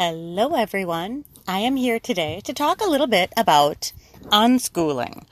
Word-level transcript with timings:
Hello, 0.00 0.54
everyone. 0.54 1.24
I 1.48 1.58
am 1.58 1.74
here 1.74 1.98
today 1.98 2.40
to 2.44 2.54
talk 2.54 2.80
a 2.80 2.88
little 2.88 3.08
bit 3.08 3.32
about 3.36 3.90
unschooling. 4.26 5.24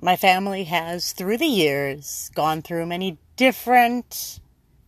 My 0.00 0.14
family 0.14 0.62
has, 0.62 1.10
through 1.10 1.38
the 1.38 1.46
years, 1.46 2.30
gone 2.36 2.62
through 2.62 2.86
many 2.86 3.18
different 3.34 4.38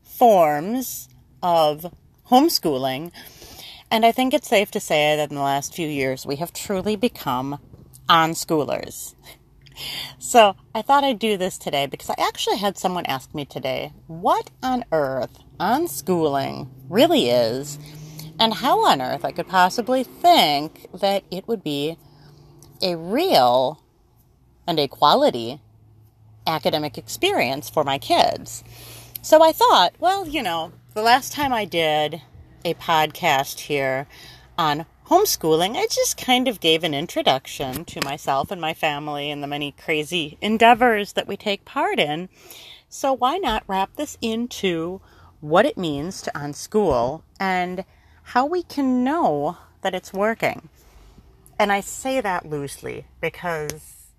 forms 0.04 1.08
of 1.42 1.92
homeschooling, 2.30 3.10
and 3.90 4.06
I 4.06 4.12
think 4.12 4.32
it's 4.32 4.46
safe 4.46 4.70
to 4.70 4.78
say 4.78 5.16
that 5.16 5.30
in 5.30 5.34
the 5.34 5.42
last 5.42 5.74
few 5.74 5.88
years 5.88 6.24
we 6.24 6.36
have 6.36 6.52
truly 6.52 6.94
become 6.94 7.58
unschoolers. 8.08 9.16
So 10.18 10.56
I 10.74 10.82
thought 10.82 11.04
I'd 11.04 11.20
do 11.20 11.36
this 11.36 11.56
today 11.56 11.86
because 11.86 12.10
I 12.10 12.16
actually 12.18 12.56
had 12.56 12.76
someone 12.76 13.06
ask 13.06 13.32
me 13.32 13.44
today 13.44 13.92
what 14.08 14.50
on 14.60 14.84
earth 14.90 15.38
unschooling 15.60 16.68
really 16.88 17.30
is 17.30 17.78
and 18.38 18.54
how 18.54 18.84
on 18.84 19.00
earth 19.00 19.24
I 19.24 19.32
could 19.32 19.48
possibly 19.48 20.04
think 20.04 20.86
that 20.92 21.24
it 21.30 21.48
would 21.48 21.62
be 21.62 21.98
a 22.82 22.96
real 22.96 23.82
and 24.66 24.78
a 24.78 24.88
quality 24.88 25.60
academic 26.46 26.96
experience 26.96 27.68
for 27.68 27.84
my 27.84 27.98
kids. 27.98 28.64
So 29.22 29.42
I 29.42 29.52
thought, 29.52 29.94
well, 29.98 30.26
you 30.26 30.42
know, 30.42 30.72
the 30.94 31.02
last 31.02 31.32
time 31.32 31.52
I 31.52 31.64
did 31.64 32.22
a 32.64 32.74
podcast 32.74 33.60
here 33.60 34.06
on 34.56 34.86
homeschooling, 35.06 35.76
I 35.76 35.86
just 35.86 36.16
kind 36.16 36.48
of 36.48 36.60
gave 36.60 36.84
an 36.84 36.94
introduction 36.94 37.84
to 37.86 38.04
myself 38.04 38.50
and 38.50 38.60
my 38.60 38.74
family 38.74 39.30
and 39.30 39.42
the 39.42 39.46
many 39.46 39.72
crazy 39.72 40.38
endeavors 40.40 41.14
that 41.14 41.26
we 41.26 41.36
take 41.36 41.64
part 41.64 41.98
in. 41.98 42.28
So 42.88 43.12
why 43.12 43.38
not 43.38 43.64
wrap 43.66 43.96
this 43.96 44.16
into 44.20 45.00
what 45.40 45.66
it 45.66 45.78
means 45.78 46.20
to 46.22 46.30
unschool 46.32 47.22
and 47.38 47.84
how 48.32 48.44
we 48.44 48.62
can 48.62 49.02
know 49.02 49.56
that 49.80 49.94
it's 49.94 50.12
working. 50.12 50.68
And 51.58 51.72
I 51.72 51.80
say 51.80 52.20
that 52.20 52.44
loosely 52.44 53.06
because 53.22 54.12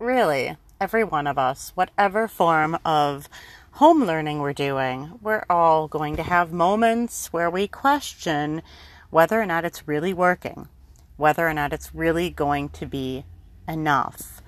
really, 0.00 0.56
every 0.80 1.04
one 1.04 1.28
of 1.28 1.38
us, 1.38 1.70
whatever 1.76 2.26
form 2.26 2.76
of 2.84 3.28
home 3.74 4.04
learning 4.04 4.40
we're 4.40 4.52
doing, 4.52 5.12
we're 5.22 5.44
all 5.48 5.86
going 5.86 6.16
to 6.16 6.24
have 6.24 6.52
moments 6.52 7.32
where 7.32 7.48
we 7.48 7.68
question 7.68 8.62
whether 9.10 9.40
or 9.40 9.46
not 9.46 9.64
it's 9.64 9.86
really 9.86 10.12
working, 10.12 10.68
whether 11.16 11.48
or 11.48 11.54
not 11.54 11.72
it's 11.72 11.94
really 11.94 12.30
going 12.30 12.68
to 12.70 12.84
be 12.84 13.24
enough. 13.68 14.42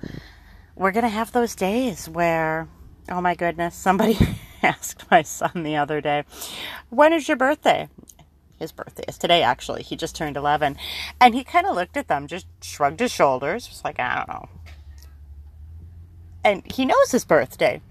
We're 0.75 0.91
going 0.91 1.03
to 1.03 1.09
have 1.09 1.31
those 1.31 1.55
days 1.55 2.09
where, 2.09 2.67
oh 3.07 3.21
my 3.21 3.33
goodness, 3.33 3.75
somebody 3.75 4.17
asked 4.61 5.09
my 5.09 5.21
son 5.21 5.63
the 5.63 5.77
other 5.77 6.01
day, 6.01 6.25
When 6.89 7.13
is 7.13 7.29
your 7.29 7.37
birthday? 7.37 7.87
His 8.59 8.71
birthday 8.71 9.03
is 9.07 9.17
today, 9.17 9.43
actually. 9.43 9.83
He 9.83 9.95
just 9.95 10.15
turned 10.15 10.37
11. 10.37 10.77
And 11.19 11.33
he 11.33 11.43
kind 11.43 11.65
of 11.65 11.75
looked 11.75 11.97
at 11.97 12.07
them, 12.07 12.27
just 12.27 12.47
shrugged 12.61 12.99
his 12.99 13.11
shoulders, 13.11 13.69
was 13.69 13.83
like, 13.83 13.99
I 13.99 14.15
don't 14.17 14.27
know. 14.27 14.49
And 16.43 16.63
he 16.71 16.85
knows 16.85 17.11
his 17.11 17.25
birthday. 17.25 17.81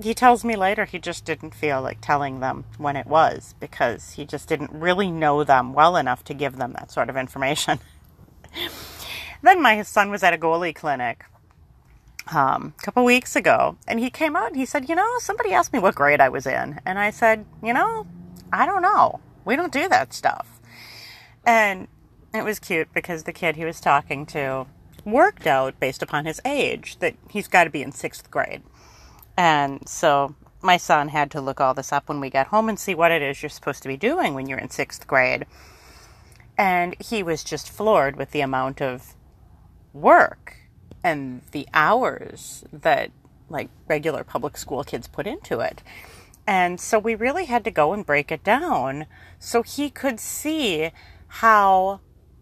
He 0.00 0.14
tells 0.14 0.44
me 0.44 0.56
later 0.56 0.84
he 0.84 0.98
just 0.98 1.24
didn't 1.24 1.54
feel 1.54 1.82
like 1.82 1.98
telling 2.00 2.40
them 2.40 2.64
when 2.78 2.96
it 2.96 3.06
was 3.06 3.54
because 3.60 4.12
he 4.12 4.24
just 4.24 4.48
didn't 4.48 4.72
really 4.72 5.10
know 5.10 5.44
them 5.44 5.74
well 5.74 5.96
enough 5.96 6.24
to 6.24 6.34
give 6.34 6.56
them 6.56 6.72
that 6.72 6.90
sort 6.90 7.10
of 7.10 7.16
information. 7.16 7.78
then 9.42 9.60
my 9.60 9.82
son 9.82 10.10
was 10.10 10.22
at 10.22 10.32
a 10.32 10.38
goalie 10.38 10.74
clinic 10.74 11.24
um, 12.32 12.74
a 12.78 12.82
couple 12.82 13.04
weeks 13.04 13.36
ago, 13.36 13.76
and 13.86 14.00
he 14.00 14.10
came 14.10 14.36
out 14.36 14.48
and 14.48 14.56
he 14.56 14.66
said, 14.66 14.88
You 14.88 14.94
know, 14.94 15.18
somebody 15.18 15.52
asked 15.52 15.72
me 15.72 15.78
what 15.78 15.94
grade 15.94 16.20
I 16.20 16.28
was 16.28 16.46
in. 16.46 16.80
And 16.86 16.98
I 16.98 17.10
said, 17.10 17.44
You 17.62 17.72
know, 17.72 18.06
I 18.52 18.66
don't 18.66 18.82
know. 18.82 19.20
We 19.44 19.56
don't 19.56 19.72
do 19.72 19.88
that 19.88 20.12
stuff. 20.12 20.60
And 21.44 21.88
it 22.34 22.44
was 22.44 22.58
cute 22.58 22.92
because 22.94 23.24
the 23.24 23.32
kid 23.32 23.56
he 23.56 23.64
was 23.64 23.80
talking 23.80 24.26
to 24.26 24.66
worked 25.04 25.46
out 25.46 25.78
based 25.80 26.02
upon 26.02 26.24
his 26.24 26.40
age 26.44 26.98
that 27.00 27.14
he's 27.30 27.48
got 27.48 27.64
to 27.64 27.70
be 27.70 27.82
in 27.82 27.92
sixth 27.92 28.30
grade. 28.30 28.62
And 29.36 29.86
so 29.88 30.34
my 30.60 30.76
son 30.76 31.08
had 31.08 31.30
to 31.32 31.40
look 31.40 31.60
all 31.60 31.74
this 31.74 31.92
up 31.92 32.08
when 32.08 32.20
we 32.20 32.30
got 32.30 32.48
home 32.48 32.68
and 32.68 32.78
see 32.78 32.94
what 32.94 33.10
it 33.10 33.22
is 33.22 33.42
you're 33.42 33.50
supposed 33.50 33.82
to 33.82 33.88
be 33.88 33.96
doing 33.96 34.34
when 34.34 34.46
you're 34.48 34.58
in 34.58 34.70
sixth 34.70 35.06
grade. 35.06 35.46
And 36.56 36.94
he 37.00 37.22
was 37.22 37.42
just 37.42 37.70
floored 37.70 38.16
with 38.16 38.30
the 38.30 38.40
amount 38.42 38.80
of 38.80 39.14
work 39.92 40.56
and 41.02 41.42
the 41.50 41.66
hours 41.74 42.64
that 42.72 43.10
like 43.48 43.68
regular 43.88 44.24
public 44.24 44.56
school 44.56 44.84
kids 44.84 45.08
put 45.08 45.26
into 45.26 45.60
it. 45.60 45.82
And 46.46 46.80
so 46.80 46.98
we 46.98 47.14
really 47.14 47.44
had 47.44 47.64
to 47.64 47.70
go 47.70 47.92
and 47.92 48.04
break 48.04 48.32
it 48.32 48.42
down 48.42 49.06
so 49.38 49.62
he 49.62 49.90
could 49.90 50.18
see 50.18 50.90
how 51.28 52.00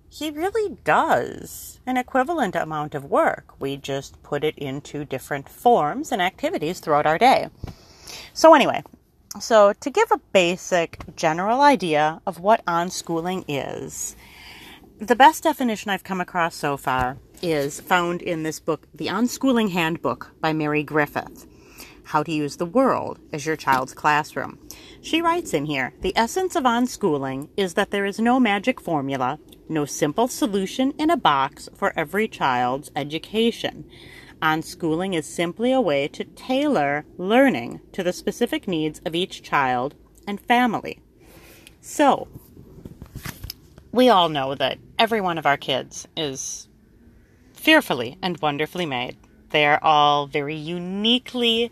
he 0.09 0.31
really 0.31 0.77
does 0.85 1.81
an 1.87 1.97
equivalent 1.97 2.57
amount 2.57 2.95
of 2.95 3.05
work. 3.05 3.61
We 3.61 3.77
just 3.77 4.21
put 4.23 4.43
it 4.43 4.59
into 4.59 5.05
different 5.05 5.49
forms 5.49 6.11
and 6.11 6.21
activities 6.21 6.81
throughout 6.81 7.07
our 7.07 7.19
day. 7.19 7.49
So, 8.33 8.55
anyway, 8.55 8.83
so 9.39 9.73
to 9.73 9.91
give 9.91 10.11
a 10.11 10.21
basic 10.33 11.15
general 11.15 11.61
idea 11.61 12.21
of 12.27 12.41
what 12.41 12.65
unschooling 12.67 13.45
is, 13.47 14.17
the 14.99 15.17
best 15.17 15.45
definition 15.45 15.91
I've 15.91 16.05
come 16.05 16.21
across 16.21 16.57
so 16.57 16.77
far 16.77 17.17
is 17.41 17.81
found 17.81 18.21
in 18.21 18.43
this 18.43 18.61
book, 18.61 18.87
The 18.93 19.07
Unschooling 19.07 19.71
Handbook 19.71 20.33
by 20.41 20.53
Mary 20.53 20.83
Griffith. 20.83 21.47
How 22.05 22.23
to 22.23 22.33
Use 22.33 22.57
the 22.57 22.67
World 22.67 23.19
as 23.33 23.47
Your 23.47 23.57
Child's 23.57 23.95
Classroom. 23.95 24.59
She 25.01 25.23
writes 25.23 25.55
in 25.55 25.67
here 25.67 25.93
The 26.01 26.17
essence 26.17 26.57
of 26.57 26.65
unschooling 26.65 27.49
is 27.57 27.75
that 27.75 27.91
there 27.91 28.05
is 28.05 28.19
no 28.19 28.41
magic 28.41 28.81
formula, 28.81 29.39
no 29.69 29.85
simple 29.85 30.29
solution 30.29 30.93
in 30.99 31.11
a 31.11 31.17
box 31.17 31.69
for 31.75 31.93
every 31.97 32.29
child's 32.29 32.91
education. 32.97 33.85
Unschooling 34.43 35.15
is 35.15 35.27
simply 35.27 35.73
a 35.73 35.81
way 35.81 36.09
to 36.09 36.25
tailor 36.25 37.05
learning 37.19 37.81
to 37.93 38.03
the 38.03 38.13
specific 38.13 38.67
needs 38.67 39.01
of 39.05 39.15
each 39.15 39.43
child 39.43 39.95
and 40.27 40.41
family. 40.41 41.01
So, 41.81 42.29
we 43.93 44.09
all 44.09 44.29
know 44.29 44.55
that 44.55 44.79
every 44.99 45.21
one 45.21 45.39
of 45.39 45.47
our 45.47 45.57
kids 45.57 46.07
is 46.17 46.69
fearfully 47.53 48.17
and 48.23 48.41
wonderfully 48.41 48.87
made. 48.87 49.17
They're 49.51 49.83
all 49.85 50.27
very 50.27 50.57
uniquely 50.57 51.71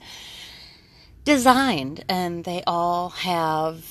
designed 1.24 2.04
and 2.08 2.44
they 2.44 2.62
all 2.66 3.10
have 3.10 3.84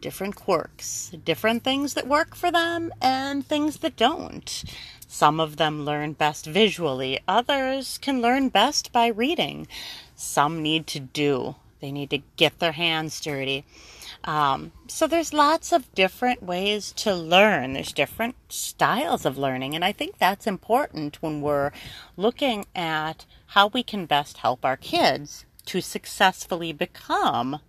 different 0.00 0.36
quirks, 0.36 1.12
different 1.24 1.64
things 1.64 1.94
that 1.94 2.06
work 2.06 2.34
for 2.34 2.50
them 2.52 2.92
and 3.00 3.46
things 3.46 3.78
that 3.78 3.96
don't. 3.96 4.62
Some 5.08 5.40
of 5.40 5.56
them 5.56 5.84
learn 5.84 6.12
best 6.12 6.44
visually, 6.44 7.20
others 7.26 7.98
can 7.98 8.20
learn 8.20 8.50
best 8.50 8.92
by 8.92 9.06
reading. 9.06 9.66
Some 10.14 10.62
need 10.62 10.86
to 10.88 11.00
do, 11.00 11.54
they 11.80 11.90
need 11.90 12.10
to 12.10 12.22
get 12.36 12.58
their 12.58 12.72
hands 12.72 13.20
dirty. 13.20 13.64
Um, 14.24 14.72
so 14.88 15.06
there's 15.06 15.34
lots 15.34 15.70
of 15.70 15.94
different 15.94 16.42
ways 16.42 16.92
to 16.96 17.14
learn. 17.14 17.74
There's 17.74 17.92
different 17.92 18.36
styles 18.48 19.26
of 19.26 19.36
learning, 19.36 19.74
and 19.74 19.84
I 19.84 19.92
think 19.92 20.16
that's 20.16 20.46
important 20.46 21.20
when 21.20 21.42
we're 21.42 21.72
looking 22.16 22.64
at 22.74 23.26
how 23.48 23.66
we 23.66 23.82
can 23.82 24.06
best 24.06 24.38
help 24.38 24.64
our 24.64 24.78
kids 24.78 25.44
to 25.66 25.80
successfully 25.80 26.72
become 26.72 27.60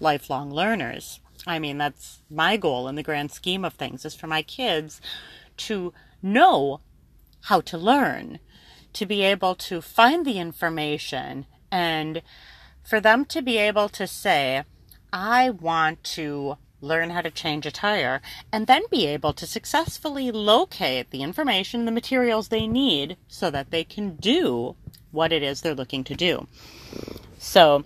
lifelong 0.00 0.50
learners. 0.50 1.20
I 1.46 1.58
mean, 1.58 1.78
that's 1.78 2.20
my 2.28 2.56
goal 2.56 2.88
in 2.88 2.96
the 2.96 3.02
grand 3.02 3.30
scheme 3.30 3.64
of 3.64 3.74
things 3.74 4.04
is 4.04 4.14
for 4.14 4.26
my 4.26 4.42
kids 4.42 5.00
to 5.58 5.92
know 6.20 6.80
how 7.42 7.60
to 7.62 7.78
learn, 7.78 8.40
to 8.92 9.06
be 9.06 9.22
able 9.22 9.54
to 9.54 9.80
find 9.80 10.24
the 10.24 10.38
information 10.38 11.46
and 11.70 12.22
for 12.82 13.00
them 13.00 13.24
to 13.26 13.42
be 13.42 13.58
able 13.58 13.88
to 13.88 14.06
say, 14.06 14.64
I 15.12 15.50
want 15.50 16.02
to 16.04 16.56
learn 16.82 17.10
how 17.10 17.20
to 17.20 17.30
change 17.30 17.64
a 17.64 17.70
tire, 17.70 18.20
and 18.52 18.66
then 18.66 18.82
be 18.90 19.06
able 19.06 19.32
to 19.32 19.46
successfully 19.46 20.30
locate 20.30 21.10
the 21.10 21.22
information, 21.22 21.84
the 21.84 21.92
materials 21.92 22.48
they 22.48 22.66
need 22.66 23.16
so 23.28 23.50
that 23.50 23.70
they 23.70 23.84
can 23.84 24.16
do 24.16 24.74
what 25.12 25.32
it 25.32 25.42
is 25.42 25.60
they're 25.60 25.74
looking 25.74 26.04
to 26.04 26.14
do. 26.14 26.46
So, 27.38 27.84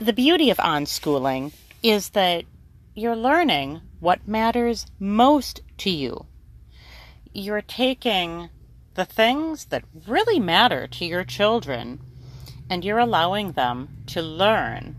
the 0.00 0.12
beauty 0.12 0.50
of 0.50 0.56
unschooling 0.58 1.52
is 1.82 2.10
that 2.10 2.44
you're 2.94 3.16
learning 3.16 3.80
what 4.00 4.26
matters 4.26 4.86
most 4.98 5.60
to 5.78 5.90
you. 5.90 6.26
You're 7.32 7.62
taking 7.62 8.50
the 8.94 9.04
things 9.04 9.66
that 9.66 9.84
really 10.06 10.38
matter 10.38 10.86
to 10.86 11.04
your 11.04 11.24
children 11.24 12.00
and 12.68 12.84
you're 12.84 12.98
allowing 12.98 13.52
them 13.52 13.88
to 14.06 14.22
learn 14.22 14.96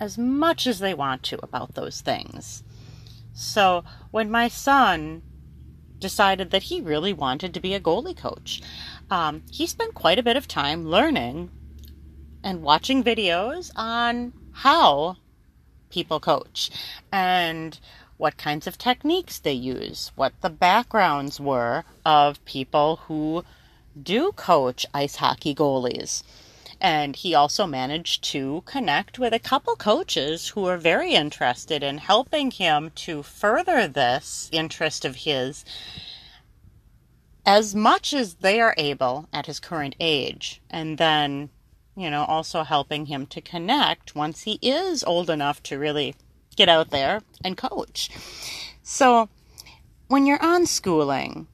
as 0.00 0.16
much 0.16 0.66
as 0.66 0.78
they 0.78 0.94
want 0.94 1.22
to 1.24 1.38
about 1.42 1.74
those 1.74 2.00
things. 2.00 2.62
So 3.32 3.84
when 4.10 4.30
my 4.30 4.48
son 4.48 5.22
decided 5.98 6.50
that 6.50 6.64
he 6.64 6.80
really 6.80 7.12
wanted 7.12 7.54
to 7.54 7.60
be 7.60 7.74
a 7.74 7.80
goalie 7.80 8.16
coach, 8.16 8.60
um, 9.10 9.42
he 9.50 9.66
spent 9.66 9.94
quite 9.94 10.18
a 10.18 10.22
bit 10.22 10.36
of 10.36 10.46
time 10.46 10.86
learning 10.86 11.50
and 12.42 12.62
watching 12.62 13.02
videos 13.02 13.70
on 13.74 14.32
how 14.52 15.16
people 15.90 16.20
coach 16.20 16.70
and 17.10 17.78
what 18.16 18.36
kinds 18.36 18.66
of 18.66 18.76
techniques 18.76 19.38
they 19.38 19.52
use, 19.52 20.12
what 20.16 20.32
the 20.40 20.50
backgrounds 20.50 21.40
were 21.40 21.84
of 22.04 22.44
people 22.44 22.96
who 23.06 23.44
do 24.00 24.32
coach 24.32 24.84
ice 24.92 25.16
hockey 25.16 25.54
goalies. 25.54 26.22
And 26.80 27.16
he 27.16 27.34
also 27.34 27.66
managed 27.66 28.22
to 28.24 28.62
connect 28.64 29.18
with 29.18 29.32
a 29.32 29.40
couple 29.40 29.74
coaches 29.74 30.48
who 30.48 30.66
are 30.66 30.78
very 30.78 31.14
interested 31.14 31.82
in 31.82 31.98
helping 31.98 32.52
him 32.52 32.92
to 32.96 33.22
further 33.22 33.88
this 33.88 34.48
interest 34.52 35.04
of 35.04 35.16
his 35.16 35.64
as 37.44 37.74
much 37.74 38.12
as 38.12 38.34
they 38.34 38.60
are 38.60 38.74
able 38.76 39.26
at 39.32 39.46
his 39.46 39.58
current 39.58 39.96
age. 39.98 40.60
And 40.68 40.98
then, 40.98 41.48
you 41.96 42.10
know, 42.10 42.24
also 42.24 42.62
helping 42.62 43.06
him 43.06 43.26
to 43.26 43.40
connect 43.40 44.14
once 44.14 44.42
he 44.42 44.58
is 44.60 45.02
old 45.02 45.30
enough 45.30 45.62
to 45.64 45.78
really 45.78 46.14
get 46.56 46.68
out 46.68 46.90
there 46.90 47.22
and 47.42 47.56
coach. 47.56 48.10
So 48.82 49.30
when 50.08 50.26
you're 50.26 50.38
unschooling, 50.38 51.46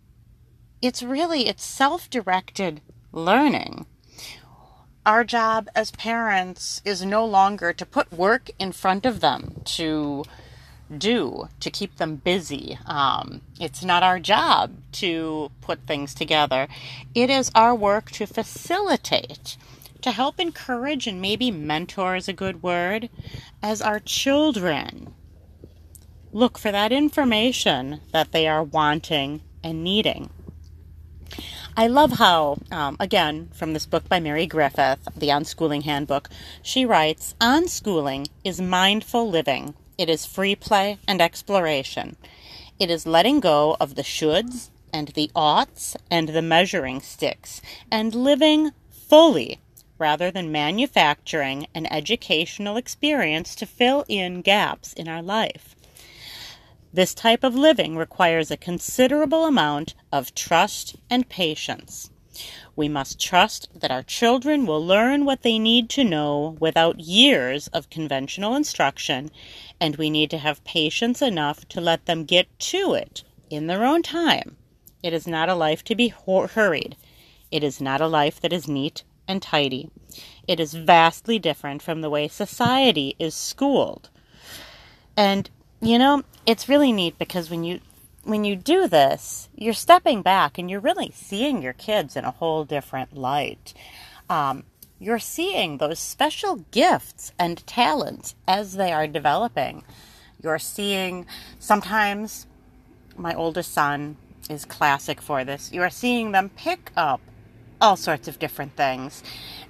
it's 0.82 1.02
really 1.02 1.46
it's 1.46 1.64
self-directed 1.64 2.80
learning. 3.12 3.86
Our 5.06 5.22
job 5.22 5.68
as 5.74 5.90
parents 5.90 6.80
is 6.84 7.04
no 7.04 7.26
longer 7.26 7.74
to 7.74 7.84
put 7.84 8.10
work 8.10 8.50
in 8.58 8.72
front 8.72 9.04
of 9.04 9.20
them 9.20 9.60
to 9.76 10.24
do 10.96 11.48
to 11.60 11.70
keep 11.70 11.96
them 11.96 12.16
busy. 12.16 12.78
Um, 12.86 13.42
it's 13.60 13.84
not 13.84 14.02
our 14.02 14.18
job 14.18 14.72
to 14.92 15.50
put 15.60 15.80
things 15.86 16.14
together. 16.14 16.68
It 17.14 17.28
is 17.28 17.50
our 17.54 17.74
work 17.74 18.10
to 18.12 18.26
facilitate, 18.26 19.58
to 20.00 20.10
help 20.10 20.40
encourage, 20.40 21.06
and 21.06 21.20
maybe 21.20 21.50
mentor 21.50 22.16
is 22.16 22.28
a 22.28 22.32
good 22.32 22.62
word, 22.62 23.10
as 23.62 23.82
our 23.82 24.00
children 24.00 25.12
look 26.32 26.58
for 26.58 26.72
that 26.72 26.92
information 26.92 28.00
that 28.12 28.32
they 28.32 28.48
are 28.48 28.62
wanting 28.62 29.42
and 29.62 29.84
needing. 29.84 30.30
I 31.76 31.88
love 31.88 32.12
how, 32.12 32.58
um, 32.70 32.96
again, 33.00 33.48
from 33.52 33.72
this 33.72 33.84
book 33.84 34.08
by 34.08 34.20
Mary 34.20 34.46
Griffith, 34.46 35.08
The 35.16 35.30
Unschooling 35.30 35.82
Handbook, 35.82 36.28
she 36.62 36.84
writes 36.84 37.34
Unschooling 37.40 38.28
is 38.44 38.60
mindful 38.60 39.28
living 39.28 39.74
it 39.96 40.08
is 40.08 40.26
free 40.26 40.56
play 40.56 40.98
and 41.06 41.20
exploration. 41.20 42.16
It 42.80 42.90
is 42.90 43.06
letting 43.06 43.40
go 43.40 43.76
of 43.80 43.94
the 43.94 44.02
shoulds 44.02 44.70
and 44.92 45.08
the 45.08 45.30
oughts 45.34 45.96
and 46.10 46.30
the 46.30 46.42
measuring 46.42 47.00
sticks 47.00 47.62
and 47.90 48.14
living 48.14 48.72
fully 48.90 49.60
rather 49.98 50.30
than 50.30 50.50
manufacturing 50.50 51.68
an 51.74 51.86
educational 51.86 52.76
experience 52.76 53.54
to 53.54 53.66
fill 53.66 54.04
in 54.08 54.42
gaps 54.42 54.92
in 54.92 55.08
our 55.08 55.22
life. 55.22 55.76
This 56.94 57.12
type 57.12 57.42
of 57.42 57.56
living 57.56 57.96
requires 57.96 58.52
a 58.52 58.56
considerable 58.56 59.46
amount 59.46 59.94
of 60.12 60.32
trust 60.32 60.94
and 61.10 61.28
patience. 61.28 62.08
We 62.76 62.88
must 62.88 63.20
trust 63.20 63.68
that 63.74 63.90
our 63.90 64.04
children 64.04 64.64
will 64.64 64.86
learn 64.86 65.24
what 65.24 65.42
they 65.42 65.58
need 65.58 65.90
to 65.90 66.04
know 66.04 66.56
without 66.60 67.00
years 67.00 67.66
of 67.68 67.90
conventional 67.90 68.54
instruction, 68.54 69.32
and 69.80 69.96
we 69.96 70.08
need 70.08 70.30
to 70.30 70.38
have 70.38 70.62
patience 70.62 71.20
enough 71.20 71.66
to 71.70 71.80
let 71.80 72.06
them 72.06 72.24
get 72.24 72.46
to 72.60 72.94
it 72.94 73.24
in 73.50 73.66
their 73.66 73.84
own 73.84 74.04
time. 74.04 74.56
It 75.02 75.12
is 75.12 75.26
not 75.26 75.48
a 75.48 75.56
life 75.56 75.82
to 75.84 75.96
be 75.96 76.14
hurried. 76.14 76.96
It 77.50 77.64
is 77.64 77.80
not 77.80 78.00
a 78.02 78.06
life 78.06 78.40
that 78.40 78.52
is 78.52 78.68
neat 78.68 79.02
and 79.26 79.42
tidy. 79.42 79.90
It 80.46 80.60
is 80.60 80.74
vastly 80.74 81.40
different 81.40 81.82
from 81.82 82.02
the 82.02 82.10
way 82.10 82.28
society 82.28 83.16
is 83.18 83.34
schooled. 83.34 84.10
And, 85.16 85.50
you 85.86 85.98
know, 85.98 86.22
it's 86.46 86.68
really 86.68 86.92
neat 86.92 87.18
because 87.18 87.50
when 87.50 87.64
you 87.64 87.80
when 88.24 88.44
you 88.44 88.56
do 88.56 88.88
this, 88.88 89.48
you're 89.54 89.74
stepping 89.74 90.22
back 90.22 90.56
and 90.56 90.70
you're 90.70 90.80
really 90.80 91.10
seeing 91.14 91.60
your 91.62 91.74
kids 91.74 92.16
in 92.16 92.24
a 92.24 92.30
whole 92.30 92.64
different 92.64 93.14
light. 93.14 93.74
Um, 94.30 94.64
you're 94.98 95.18
seeing 95.18 95.76
those 95.76 95.98
special 95.98 96.64
gifts 96.70 97.32
and 97.38 97.66
talents 97.66 98.34
as 98.48 98.74
they 98.74 98.92
are 98.92 99.06
developing. 99.06 99.84
You're 100.42 100.58
seeing 100.58 101.26
sometimes 101.58 102.46
my 103.16 103.34
oldest 103.34 103.72
son 103.72 104.16
is 104.48 104.64
classic 104.64 105.20
for 105.20 105.44
this. 105.44 105.72
You 105.72 105.82
are 105.82 105.90
seeing 105.90 106.32
them 106.32 106.50
pick 106.56 106.90
up 106.96 107.20
all 107.80 107.96
sorts 107.96 108.28
of 108.28 108.38
different 108.38 108.76
things. 108.76 109.22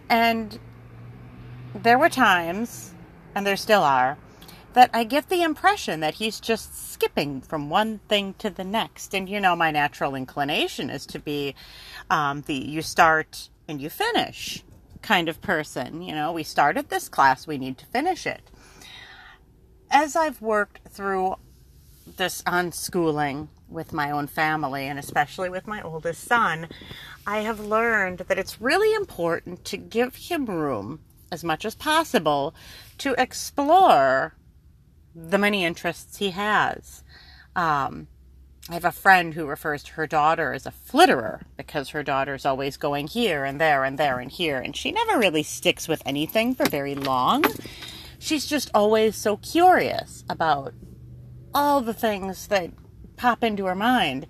And 0.09 0.59
there 1.75 1.99
were 1.99 2.09
times, 2.09 2.95
and 3.35 3.47
there 3.47 3.57
still 3.57 3.83
are, 3.83 4.17
that 4.75 4.91
I 4.93 5.05
get 5.05 5.29
the 5.29 5.43
impression 5.43 6.01
that 6.01 6.15
he's 6.15 6.41
just 6.41 6.93
skipping 6.93 7.41
from 7.41 7.71
one 7.71 8.01
thing 8.09 8.35
to 8.39 8.51
the 8.51 8.65
next. 8.65 9.15
And 9.15 9.29
you 9.29 9.41
know, 9.41 9.57
my 9.57 9.71
natural 9.71 10.15
inclination 10.15 10.91
is 10.91 11.07
to 11.07 11.19
be 11.19 11.55
um, 12.11 12.43
the 12.43 12.55
you 12.55 12.83
start 12.83 13.49
and 13.67 13.81
you 13.81 13.89
finish 13.89 14.63
kind 15.01 15.29
of 15.29 15.41
person. 15.41 16.03
You 16.03 16.15
know, 16.15 16.33
we 16.33 16.43
started 16.43 16.89
this 16.89 17.09
class, 17.09 17.47
we 17.47 17.59
need 17.59 17.79
to 17.79 17.87
finish 17.87 18.27
it. 18.27 18.51
As 19.91 20.17
I've 20.17 20.43
worked 20.43 20.81
through 20.89 21.37
this 22.17 22.43
unschooling 22.43 23.49
with 23.69 23.93
my 23.93 24.11
own 24.11 24.27
family 24.27 24.87
and 24.87 24.99
especially 24.99 25.49
with 25.49 25.67
my 25.67 25.83
oldest 25.83 26.25
son, 26.25 26.69
I 27.27 27.39
have 27.39 27.61
learned 27.61 28.19
that 28.29 28.39
it's 28.39 28.61
really 28.61 28.95
important 28.95 29.65
to 29.67 29.77
give 29.77 30.17
him 30.17 30.47
room 30.47 31.01
as 31.31 31.45
much 31.45 31.65
as 31.65 31.75
possible 31.75 32.55
to 32.99 33.15
explore 33.21 34.35
the 35.15 35.39
many 35.39 35.65
interests 35.65 36.19
he 36.19 36.31
has. 36.31 37.03
Um, 37.55 38.09
I 38.69 38.75
have 38.75 38.85
a 38.85 38.93
friend 38.93 39.35
who 39.35 39.47
refers 39.47 39.83
to 39.85 39.93
her 39.93 40.07
daughter 40.07 40.53
as 40.53 40.67
a 40.67 40.71
flitterer 40.71 41.43
because 41.57 41.91
her 41.91 42.03
daughter's 42.03 42.47
always 42.47 42.77
going 42.77 43.09
here 43.09 43.45
and 43.45 43.61
there 43.61 43.85
and 43.85 43.99
there 43.99 44.19
and 44.19 44.31
here, 44.31 44.59
and 44.59 44.75
she 44.75 44.91
never 44.91 45.19
really 45.19 45.43
sticks 45.43 45.87
with 45.87 46.03
anything 46.07 46.55
for 46.55 46.65
very 46.69 46.95
long. 46.95 47.45
She's 48.19 48.47
just 48.47 48.71
always 48.75 49.17
so 49.17 49.37
curious 49.37 50.25
about 50.31 50.73
all 51.55 51.81
the 51.83 51.95
things 51.95 52.47
that 52.49 52.71
pop 53.17 53.45
into 53.45 53.67
her 53.67 53.75
mind. 53.75 54.27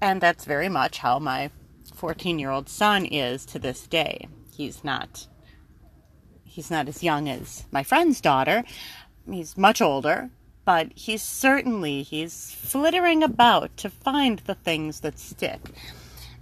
And 0.00 0.20
that's 0.20 0.44
very 0.44 0.68
much 0.68 0.98
how 0.98 1.18
my 1.18 1.50
14 1.94 2.38
year 2.38 2.50
old 2.50 2.68
son 2.68 3.04
is 3.04 3.44
to 3.46 3.58
this 3.58 3.86
day. 3.86 4.28
He's 4.52 4.82
not 4.84 5.26
he's 6.44 6.70
not 6.70 6.88
as 6.88 7.04
young 7.04 7.28
as 7.28 7.64
my 7.70 7.84
friend's 7.84 8.20
daughter, 8.20 8.64
he's 9.32 9.56
much 9.56 9.80
older, 9.80 10.30
but 10.64 10.92
he's 10.94 11.22
certainly 11.22 12.02
he's 12.02 12.52
flittering 12.54 13.22
about 13.22 13.76
to 13.78 13.90
find 13.90 14.40
the 14.40 14.54
things 14.54 15.00
that 15.00 15.18
stick. 15.18 15.60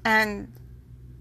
And 0.05 0.53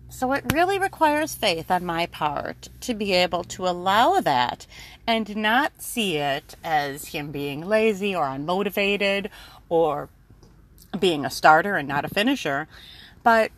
so 0.09 0.31
it 0.33 0.51
really 0.53 0.79
requires 0.79 1.35
faith 1.35 1.69
on 1.69 1.85
my 1.85 2.05
part 2.05 2.69
to 2.81 2.93
be 2.93 3.13
able 3.13 3.43
to 3.43 3.67
allow 3.67 4.19
that 4.21 4.65
and 5.05 5.35
not 5.35 5.81
see 5.81 6.17
it 6.17 6.55
as 6.63 7.09
him 7.09 7.31
being 7.31 7.61
lazy 7.61 8.15
or 8.15 8.25
unmotivated 8.25 9.29
or 9.69 10.09
being 10.99 11.25
a 11.25 11.29
starter 11.29 11.75
and 11.75 11.87
not 11.87 12.05
a 12.05 12.09
finisher, 12.09 12.67
but 13.23 13.51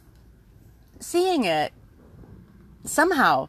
seeing 0.99 1.45
it 1.45 1.71
somehow 2.83 3.47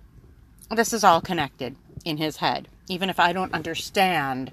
this 0.70 0.92
is 0.92 1.02
all 1.02 1.20
connected 1.20 1.74
in 2.04 2.16
his 2.16 2.36
head 2.36 2.68
even 2.90 3.08
if 3.08 3.20
I 3.20 3.32
don't 3.32 3.54
understand. 3.54 4.50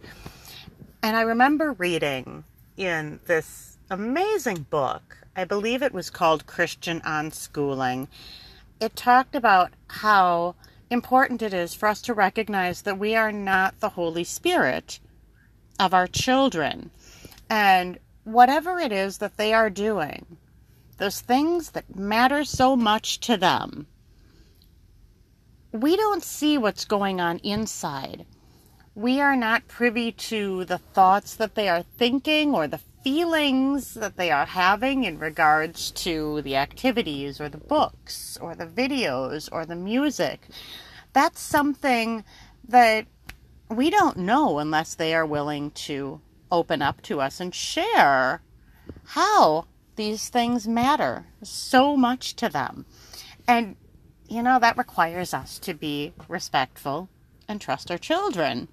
And 1.02 1.18
I 1.18 1.22
remember 1.22 1.74
reading 1.74 2.44
in 2.78 3.20
this 3.26 3.78
amazing 3.90 4.68
book, 4.70 5.18
I 5.36 5.44
believe 5.44 5.82
it 5.82 5.94
was 5.94 6.12
called 6.12 6.46
Christian 6.46 7.02
Unschooling. 7.02 8.08
It 8.80 8.96
talked 8.96 9.36
about 9.36 9.72
how 9.88 10.56
important 10.92 11.42
it 11.42 11.52
is 11.52 11.74
for 11.74 11.90
us 11.90 12.00
to 12.04 12.14
recognize 12.14 12.84
that 12.84 13.00
we 13.00 13.16
are 13.16 13.32
not 13.32 13.80
the 13.80 13.90
Holy 13.90 14.24
Spirit 14.24 15.00
of 15.80 15.96
our 15.96 16.08
children. 16.08 16.92
And 17.50 17.98
whatever 18.24 18.78
it 18.78 18.92
is 18.92 19.18
that 19.18 19.38
they 19.38 19.52
are 19.52 19.72
doing, 19.72 20.38
those 20.98 21.22
things 21.22 21.72
that 21.72 21.96
matter 21.96 22.44
so 22.44 22.76
much 22.76 23.20
to 23.22 23.36
them, 23.36 23.88
we 25.72 25.96
don't 25.96 26.24
see 26.24 26.58
what's 26.58 26.86
going 26.86 27.20
on 27.20 27.40
inside. 27.40 28.26
We 28.96 29.22
are 29.22 29.36
not 29.36 29.68
privy 29.68 30.12
to 30.12 30.66
the 30.66 30.78
thoughts 30.78 31.36
that 31.36 31.56
they 31.56 31.70
are 31.70 31.84
thinking 31.84 32.54
or 32.54 32.68
the 32.68 32.80
feelings 33.04 33.94
that 33.94 34.18
they 34.18 34.32
are 34.32 34.46
having 34.46 35.04
in 35.04 35.20
regards 35.20 35.92
to 35.92 36.42
the 36.42 36.56
activities 36.56 37.40
or 37.40 37.48
the 37.48 37.58
books 37.58 38.38
or 38.42 38.56
the 38.56 38.66
videos 38.66 39.48
or 39.52 39.66
the 39.66 39.76
music. 39.76 40.48
That's 41.14 41.40
something 41.40 42.24
that 42.68 43.06
we 43.70 43.90
don't 43.90 44.18
know 44.18 44.60
unless 44.60 44.96
they 44.96 45.14
are 45.14 45.26
willing 45.26 45.72
to 45.72 46.22
open 46.52 46.82
up 46.82 47.02
to 47.04 47.22
us 47.22 47.40
and 47.40 47.54
share 47.54 48.42
how 49.04 49.66
these 49.96 50.30
things 50.30 50.68
matter 50.68 51.28
so 51.44 51.98
much 51.98 52.36
to 52.38 52.50
them. 52.50 52.86
And 53.48 53.76
you 54.28 54.44
know, 54.44 54.60
that 54.60 54.78
requires 54.78 55.34
us 55.34 55.60
to 55.60 55.74
be 55.74 56.14
respectful 56.28 57.10
and 57.48 57.62
trust 57.62 57.90
our 57.92 57.98
children. 57.98 58.68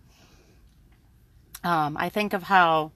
Um, 1.62 1.96
I 1.96 2.08
think 2.08 2.32
of 2.32 2.44
how 2.44 2.92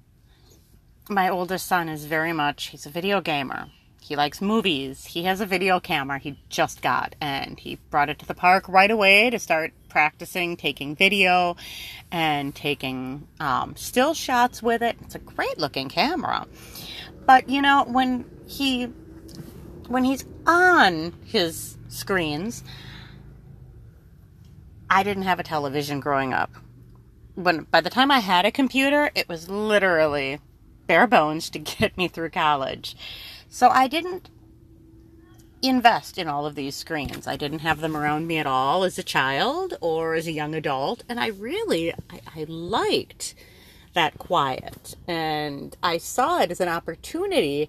my 1.09 1.29
oldest 1.29 1.67
son 1.67 1.89
is 1.89 2.05
very 2.05 2.33
much, 2.33 2.67
he's 2.67 2.87
a 2.87 2.91
video 2.91 3.21
gamer. 3.21 3.69
He 4.01 4.17
likes 4.17 4.41
movies. 4.41 5.05
He 5.05 5.25
has 5.25 5.41
a 5.41 5.47
video 5.47 5.81
camera 5.81 6.19
he 6.19 6.39
just 6.49 6.81
got, 6.81 7.15
and 7.21 7.59
he 7.59 7.77
brought 7.91 8.09
it 8.09 8.19
to 8.21 8.27
the 8.27 8.35
park 8.35 8.67
right 8.69 8.91
away 8.91 9.29
to 9.29 9.39
start 9.39 9.73
practicing 9.89 10.57
taking 10.57 10.95
video 10.95 11.57
and 12.11 12.55
taking 12.55 13.29
um, 13.41 13.75
still 13.77 14.15
shots 14.15 14.63
with 14.63 14.83
it. 14.83 14.97
It's 15.03 15.15
a 15.15 15.19
great 15.19 15.59
looking 15.59 15.89
camera. 15.89 16.47
But 17.27 17.51
you 17.51 17.61
know, 17.61 17.85
when 17.85 18.25
he 18.47 18.89
when 19.89 20.05
he's 20.05 20.25
on 20.47 21.15
his 21.25 21.77
screens, 21.89 22.63
I 24.89 25.03
didn't 25.03 25.25
have 25.25 25.41
a 25.41 25.45
television 25.45 26.01
growing 26.01 26.33
up. 26.33 26.51
When 27.35 27.65
by 27.65 27.81
the 27.81 27.91
time 27.91 28.11
I 28.11 28.21
had 28.21 28.45
a 28.45 28.51
computer, 28.51 29.11
it 29.15 29.29
was 29.29 29.49
literally 29.49 30.41
bare 30.87 31.07
bones 31.07 31.51
to 31.51 31.59
get 31.59 31.97
me 31.97 32.09
through 32.09 32.31
college. 32.31 32.97
So 33.49 33.69
I 33.69 33.89
didn't 33.89 34.31
invest 35.63 36.19
in 36.19 36.29
all 36.29 36.47
of 36.47 36.55
these 36.55 36.75
screens. 36.75 37.27
I 37.27 37.37
didn't 37.37 37.61
have 37.61 37.81
them 37.81 37.97
around 37.97 38.27
me 38.27 38.39
at 38.39 38.47
all 38.47 38.85
as 38.85 38.99
a 38.99 39.03
child 39.03 39.75
or 39.81 40.15
as 40.15 40.27
a 40.27 40.33
young 40.33 40.55
adult, 40.55 41.03
and 41.09 41.19
I 41.19 41.29
really 41.29 41.93
I, 42.11 42.21
I 42.37 42.45
liked 42.45 43.35
that 43.95 44.19
quiet, 44.19 44.97
and 45.09 45.77
I 45.83 45.99
saw 45.99 46.41
it 46.41 46.51
as 46.51 46.61
an 46.61 46.69
opportunity 46.69 47.69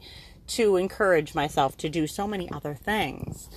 to 0.50 0.76
encourage 0.76 1.34
myself 1.34 1.78
to 1.78 1.90
do 1.90 2.08
so 2.08 2.28
many 2.28 2.52
other 2.52 2.74
things. 2.74 3.50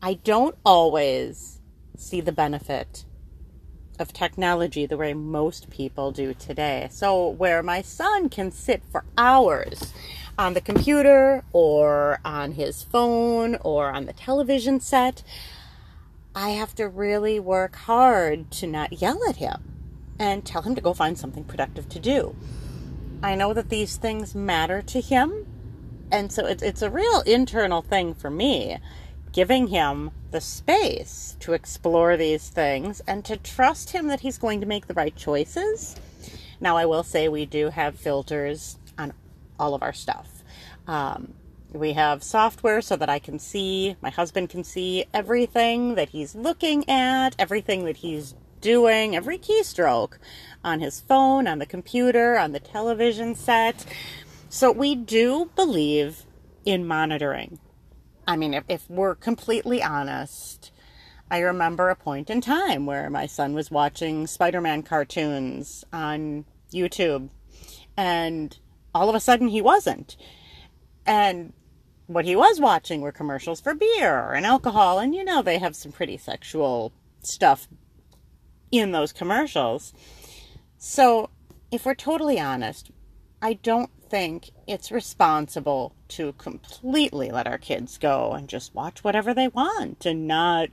I 0.00 0.14
don't 0.14 0.56
always 0.64 1.60
see 1.96 2.20
the 2.20 2.32
benefit 2.32 3.04
of 3.98 4.12
technology 4.12 4.86
the 4.86 4.96
way 4.96 5.14
most 5.14 5.70
people 5.70 6.10
do 6.10 6.34
today. 6.34 6.88
So, 6.90 7.28
where 7.28 7.62
my 7.62 7.82
son 7.82 8.28
can 8.28 8.50
sit 8.50 8.82
for 8.90 9.04
hours 9.16 9.92
on 10.38 10.54
the 10.54 10.60
computer 10.60 11.44
or 11.52 12.18
on 12.24 12.52
his 12.52 12.82
phone 12.82 13.56
or 13.56 13.90
on 13.92 14.06
the 14.06 14.12
television 14.12 14.80
set, 14.80 15.22
I 16.34 16.50
have 16.50 16.74
to 16.76 16.88
really 16.88 17.38
work 17.38 17.76
hard 17.76 18.50
to 18.52 18.66
not 18.66 19.00
yell 19.00 19.20
at 19.28 19.36
him 19.36 19.62
and 20.18 20.44
tell 20.44 20.62
him 20.62 20.74
to 20.74 20.80
go 20.80 20.94
find 20.94 21.18
something 21.18 21.44
productive 21.44 21.88
to 21.90 21.98
do. 21.98 22.34
I 23.22 23.34
know 23.34 23.52
that 23.52 23.68
these 23.68 23.96
things 23.96 24.34
matter 24.34 24.82
to 24.82 25.00
him, 25.00 25.46
and 26.12 26.30
so 26.30 26.46
it's, 26.46 26.62
it's 26.62 26.82
a 26.82 26.90
real 26.90 27.22
internal 27.22 27.82
thing 27.82 28.14
for 28.14 28.30
me, 28.30 28.78
giving 29.32 29.68
him 29.68 30.10
the 30.30 30.40
space 30.40 31.36
to 31.40 31.54
explore 31.54 32.16
these 32.16 32.50
things 32.50 33.00
and 33.06 33.24
to 33.24 33.36
trust 33.36 33.90
him 33.90 34.06
that 34.08 34.20
he's 34.20 34.38
going 34.38 34.60
to 34.60 34.66
make 34.66 34.86
the 34.86 34.94
right 34.94 35.16
choices. 35.16 35.96
Now, 36.60 36.76
I 36.76 36.84
will 36.84 37.02
say 37.02 37.28
we 37.28 37.46
do 37.46 37.70
have 37.70 37.98
filters 37.98 38.78
on 38.98 39.14
all 39.58 39.74
of 39.74 39.82
our 39.82 39.92
stuff. 39.92 40.44
Um, 40.86 41.34
we 41.72 41.94
have 41.94 42.22
software 42.22 42.82
so 42.82 42.96
that 42.96 43.08
I 43.08 43.18
can 43.18 43.38
see, 43.38 43.96
my 44.02 44.10
husband 44.10 44.50
can 44.50 44.62
see 44.62 45.06
everything 45.14 45.94
that 45.94 46.10
he's 46.10 46.34
looking 46.34 46.88
at, 46.88 47.30
everything 47.38 47.86
that 47.86 47.96
he's 47.98 48.34
doing, 48.60 49.16
every 49.16 49.38
keystroke 49.38 50.14
on 50.64 50.80
his 50.80 51.00
phone, 51.00 51.46
on 51.46 51.58
the 51.58 51.66
computer, 51.66 52.38
on 52.38 52.52
the 52.52 52.60
television 52.60 53.34
set. 53.34 53.84
So 54.54 54.70
we 54.70 54.94
do 54.94 55.50
believe 55.56 56.26
in 56.66 56.86
monitoring. 56.86 57.58
I 58.28 58.36
mean, 58.36 58.52
if, 58.52 58.64
if 58.68 58.90
we're 58.90 59.14
completely 59.14 59.82
honest, 59.82 60.70
I 61.30 61.38
remember 61.38 61.88
a 61.88 61.96
point 61.96 62.28
in 62.28 62.42
time 62.42 62.84
where 62.84 63.08
my 63.08 63.24
son 63.24 63.54
was 63.54 63.70
watching 63.70 64.26
Spider 64.26 64.60
Man 64.60 64.82
cartoons 64.82 65.86
on 65.90 66.44
YouTube, 66.70 67.30
and 67.96 68.54
all 68.94 69.08
of 69.08 69.14
a 69.14 69.20
sudden 69.20 69.48
he 69.48 69.62
wasn't. 69.62 70.18
And 71.06 71.54
what 72.06 72.26
he 72.26 72.36
was 72.36 72.60
watching 72.60 73.00
were 73.00 73.10
commercials 73.10 73.62
for 73.62 73.72
beer 73.72 74.32
and 74.34 74.44
alcohol, 74.44 74.98
and 74.98 75.14
you 75.14 75.24
know 75.24 75.40
they 75.40 75.60
have 75.60 75.74
some 75.74 75.92
pretty 75.92 76.18
sexual 76.18 76.92
stuff 77.22 77.68
in 78.70 78.92
those 78.92 79.14
commercials. 79.14 79.94
So, 80.76 81.30
if 81.70 81.86
we're 81.86 81.94
totally 81.94 82.38
honest, 82.38 82.90
I 83.40 83.54
don't 83.54 83.88
think 84.12 84.50
it's 84.66 84.92
responsible 84.92 85.94
to 86.06 86.34
completely 86.34 87.30
let 87.30 87.46
our 87.46 87.56
kids 87.56 87.96
go 87.96 88.32
and 88.32 88.46
just 88.46 88.74
watch 88.74 89.02
whatever 89.02 89.32
they 89.32 89.48
want 89.48 90.04
and 90.04 90.28
not 90.28 90.68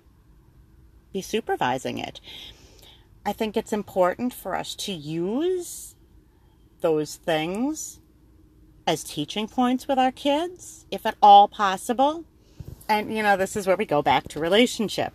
be 1.13 1.21
supervising 1.21 1.99
it. 1.99 2.19
I 3.25 3.31
think 3.31 3.55
it's 3.55 3.71
important 3.71 4.33
for 4.33 4.55
us 4.55 4.75
to 4.75 4.91
use 4.91 5.95
those 6.81 7.15
things 7.15 8.01
as 8.85 9.05
teaching 9.05 9.47
points 9.47 9.87
with 9.87 9.97
our 9.97 10.11
kids, 10.11 10.85
if 10.91 11.05
at 11.05 11.15
all 11.21 11.47
possible. 11.47 12.25
And, 12.89 13.15
you 13.15 13.23
know, 13.23 13.37
this 13.37 13.55
is 13.55 13.65
where 13.65 13.77
we 13.77 13.85
go 13.85 14.01
back 14.01 14.27
to 14.29 14.41
relationship. 14.41 15.13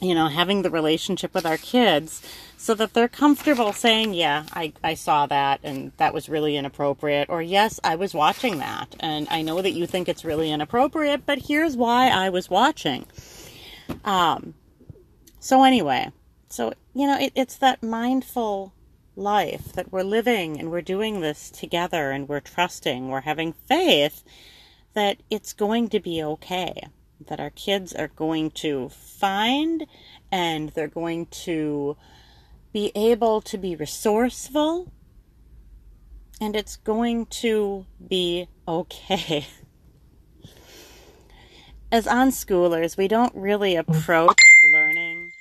You 0.00 0.14
know, 0.14 0.28
having 0.28 0.62
the 0.62 0.70
relationship 0.70 1.34
with 1.34 1.44
our 1.44 1.58
kids 1.58 2.22
so 2.56 2.74
that 2.74 2.94
they're 2.94 3.08
comfortable 3.08 3.72
saying, 3.72 4.14
Yeah, 4.14 4.44
I, 4.52 4.72
I 4.82 4.94
saw 4.94 5.26
that 5.26 5.60
and 5.62 5.92
that 5.98 6.14
was 6.14 6.28
really 6.28 6.56
inappropriate. 6.56 7.28
Or, 7.28 7.42
Yes, 7.42 7.78
I 7.84 7.96
was 7.96 8.14
watching 8.14 8.58
that. 8.58 8.96
And 9.00 9.28
I 9.30 9.42
know 9.42 9.60
that 9.60 9.72
you 9.72 9.86
think 9.86 10.08
it's 10.08 10.24
really 10.24 10.50
inappropriate, 10.50 11.26
but 11.26 11.38
here's 11.46 11.76
why 11.76 12.08
I 12.08 12.30
was 12.30 12.48
watching. 12.48 13.06
Um, 14.04 14.54
so, 15.38 15.64
anyway, 15.64 16.10
so, 16.48 16.72
you 16.94 17.06
know, 17.06 17.18
it, 17.18 17.32
it's 17.34 17.56
that 17.56 17.82
mindful 17.82 18.72
life 19.16 19.72
that 19.72 19.92
we're 19.92 20.02
living 20.02 20.58
and 20.58 20.70
we're 20.70 20.82
doing 20.82 21.20
this 21.20 21.50
together 21.50 22.10
and 22.10 22.28
we're 22.28 22.40
trusting, 22.40 23.08
we're 23.08 23.20
having 23.20 23.52
faith 23.66 24.24
that 24.94 25.18
it's 25.30 25.52
going 25.52 25.88
to 25.88 26.00
be 26.00 26.22
okay, 26.22 26.88
that 27.26 27.40
our 27.40 27.50
kids 27.50 27.92
are 27.92 28.08
going 28.08 28.50
to 28.50 28.88
find 28.88 29.86
and 30.30 30.70
they're 30.70 30.88
going 30.88 31.26
to 31.26 31.96
be 32.72 32.92
able 32.94 33.40
to 33.40 33.58
be 33.58 33.76
resourceful 33.76 34.90
and 36.40 36.56
it's 36.56 36.76
going 36.76 37.26
to 37.26 37.84
be 38.08 38.48
okay. 38.66 39.46
As 41.92 42.06
unschoolers, 42.06 42.96
we 42.96 43.08
don't 43.08 43.34
really 43.34 43.76
approach 43.76 44.38
learning 44.72 45.32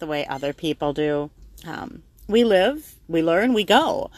the 0.00 0.06
way 0.06 0.26
other 0.26 0.52
people 0.52 0.92
do. 0.92 1.30
Um, 1.66 2.02
we 2.28 2.44
live, 2.44 2.96
we 3.08 3.22
learn, 3.22 3.54
we 3.54 3.64
go. 3.64 4.10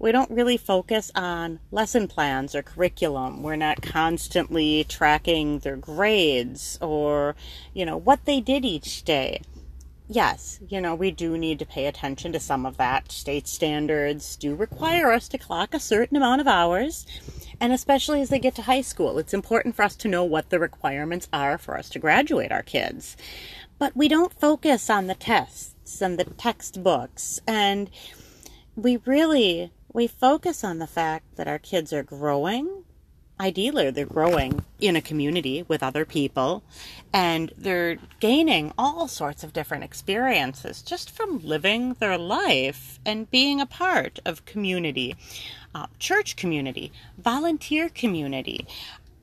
We 0.00 0.12
don't 0.12 0.30
really 0.30 0.56
focus 0.56 1.12
on 1.14 1.60
lesson 1.70 2.08
plans 2.08 2.54
or 2.54 2.62
curriculum. 2.62 3.42
We're 3.42 3.56
not 3.56 3.82
constantly 3.82 4.84
tracking 4.88 5.58
their 5.58 5.76
grades 5.76 6.78
or, 6.80 7.36
you 7.74 7.84
know, 7.84 7.98
what 7.98 8.24
they 8.24 8.40
did 8.40 8.64
each 8.64 9.02
day. 9.02 9.42
Yes, 10.08 10.58
you 10.66 10.80
know, 10.80 10.94
we 10.94 11.10
do 11.10 11.36
need 11.36 11.58
to 11.58 11.66
pay 11.66 11.84
attention 11.84 12.32
to 12.32 12.40
some 12.40 12.64
of 12.64 12.78
that. 12.78 13.12
State 13.12 13.46
standards 13.46 14.36
do 14.36 14.54
require 14.54 15.12
us 15.12 15.28
to 15.28 15.38
clock 15.38 15.74
a 15.74 15.78
certain 15.78 16.16
amount 16.16 16.40
of 16.40 16.48
hours. 16.48 17.06
And 17.60 17.70
especially 17.70 18.22
as 18.22 18.30
they 18.30 18.38
get 18.38 18.54
to 18.54 18.62
high 18.62 18.80
school, 18.80 19.18
it's 19.18 19.34
important 19.34 19.76
for 19.76 19.82
us 19.82 19.96
to 19.96 20.08
know 20.08 20.24
what 20.24 20.48
the 20.48 20.58
requirements 20.58 21.28
are 21.30 21.58
for 21.58 21.76
us 21.76 21.90
to 21.90 21.98
graduate 21.98 22.50
our 22.50 22.62
kids. 22.62 23.18
But 23.78 23.94
we 23.94 24.08
don't 24.08 24.32
focus 24.40 24.88
on 24.88 25.08
the 25.08 25.14
tests 25.14 26.00
and 26.00 26.18
the 26.18 26.24
textbooks 26.24 27.38
and 27.46 27.90
we 28.74 28.96
really 29.04 29.72
we 29.92 30.06
focus 30.06 30.62
on 30.64 30.78
the 30.78 30.86
fact 30.86 31.36
that 31.36 31.48
our 31.48 31.58
kids 31.58 31.92
are 31.92 32.02
growing 32.02 32.84
ideally 33.40 33.90
they're 33.90 34.04
growing 34.04 34.64
in 34.80 34.96
a 34.96 35.00
community 35.00 35.64
with 35.66 35.82
other 35.82 36.04
people 36.04 36.62
and 37.12 37.52
they're 37.56 37.96
gaining 38.20 38.72
all 38.76 39.08
sorts 39.08 39.42
of 39.42 39.52
different 39.52 39.82
experiences 39.82 40.82
just 40.82 41.10
from 41.10 41.38
living 41.38 41.94
their 41.94 42.18
life 42.18 42.98
and 43.06 43.30
being 43.30 43.60
a 43.60 43.66
part 43.66 44.18
of 44.26 44.44
community 44.44 45.16
uh, 45.74 45.86
church 45.98 46.36
community 46.36 46.92
volunteer 47.16 47.88
community 47.88 48.66